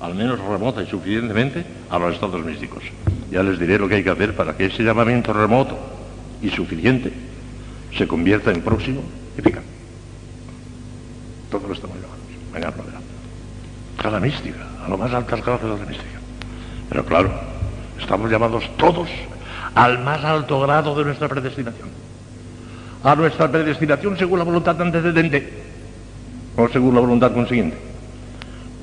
al 0.01 0.15
menos 0.15 0.38
remota 0.38 0.84
y 0.84 0.86
suficientemente, 0.86 1.65
a 1.89 1.97
los 1.97 2.13
estados 2.13 2.43
místicos. 2.43 2.84
Ya 3.32 3.41
les 3.41 3.58
diré 3.58 3.80
lo 3.80 3.88
que 3.88 3.95
hay 3.95 4.04
que 4.04 4.10
hacer 4.10 4.36
para 4.36 4.58
que 4.58 4.65
ese 4.65 4.84
llamamiento 4.84 5.32
remoto 5.32 5.78
y 6.41 6.49
suficiente 6.49 7.13
se 7.97 8.06
convierta 8.06 8.51
en 8.51 8.62
próximo 8.62 9.01
y 9.38 9.39
eficaz. 9.39 9.63
Todos 11.49 11.71
estamos 11.71 11.95
llamados. 11.95 12.19
Venga, 12.54 12.73
no, 12.75 14.10
a 14.10 14.12
la 14.12 14.19
mística, 14.19 14.67
a 14.86 14.89
lo 14.89 14.97
más 14.97 15.13
altas 15.13 15.39
gracias 15.41 15.71
de 15.71 15.80
la 15.80 15.86
mística. 15.86 16.19
Pero 16.89 17.06
claro, 17.06 17.32
estamos 17.97 18.30
llamados 18.30 18.69
todos 18.75 19.08
al 19.73 20.04
más 20.04 20.21
alto 20.21 20.60
grado 20.60 20.93
de 20.93 21.06
nuestra 21.06 21.30
predestinación. 21.30 21.88
A 23.06 23.15
nuestra 23.15 23.49
predestinación 23.49 24.17
según 24.17 24.39
la 24.39 24.43
voluntad 24.43 24.82
antecedente, 24.82 25.64
o 26.58 26.68
según 26.70 26.96
la 26.96 27.02
voluntad 27.02 27.34
consiguiente 27.34 27.96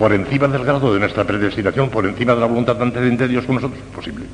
por 0.03 0.13
encima 0.13 0.49
del 0.49 0.65
grado 0.65 0.93
de 0.93 0.99
nuestra 0.99 1.25
predestinación, 1.25 1.89
por 1.89 2.05
encima 2.05 2.35
de 2.35 2.41
la 2.41 2.47
voluntad 2.47 2.83
antecedente 2.83 3.23
de 3.23 3.29
Dios 3.29 3.45
con 3.45 3.55
nosotros, 3.55 3.81
posible. 3.95 4.25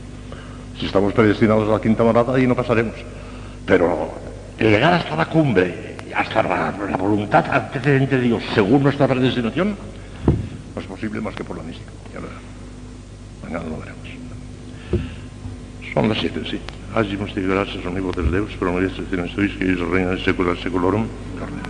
Si 0.81 0.87
estamos 0.87 1.13
predestinados 1.13 1.69
a 1.69 1.73
la 1.73 1.81
quinta 1.81 2.05
morada, 2.05 2.35
ahí 2.35 2.47
no 2.47 2.55
pasaremos. 2.55 2.95
Pero 3.67 4.11
llegar 4.59 4.95
hasta 4.95 5.15
la 5.15 5.27
cumbre, 5.27 5.95
hasta 6.17 6.43
la, 6.43 6.97
voluntad 6.97 7.45
antecedente 7.53 8.17
de 8.17 8.23
Dios, 8.23 8.43
según 8.55 8.83
nuestra 8.83 9.07
predestinación, 9.07 9.77
no 10.75 10.81
es 10.81 10.87
posible 10.87 11.21
más 11.21 11.35
que 11.35 11.45
por 11.45 11.59
la 11.59 11.63
mística. 11.63 11.91
Ya 12.15 12.21
verán. 12.21 12.39
Mañana 13.43 13.65
lo 13.69 13.81
veremos. 13.81 14.09
Son 15.93 16.09
las 16.09 16.19
siete, 16.19 16.41
sí. 16.49 16.59
Gracias, 16.95 17.85
que 17.85 17.93
de. 21.59 21.69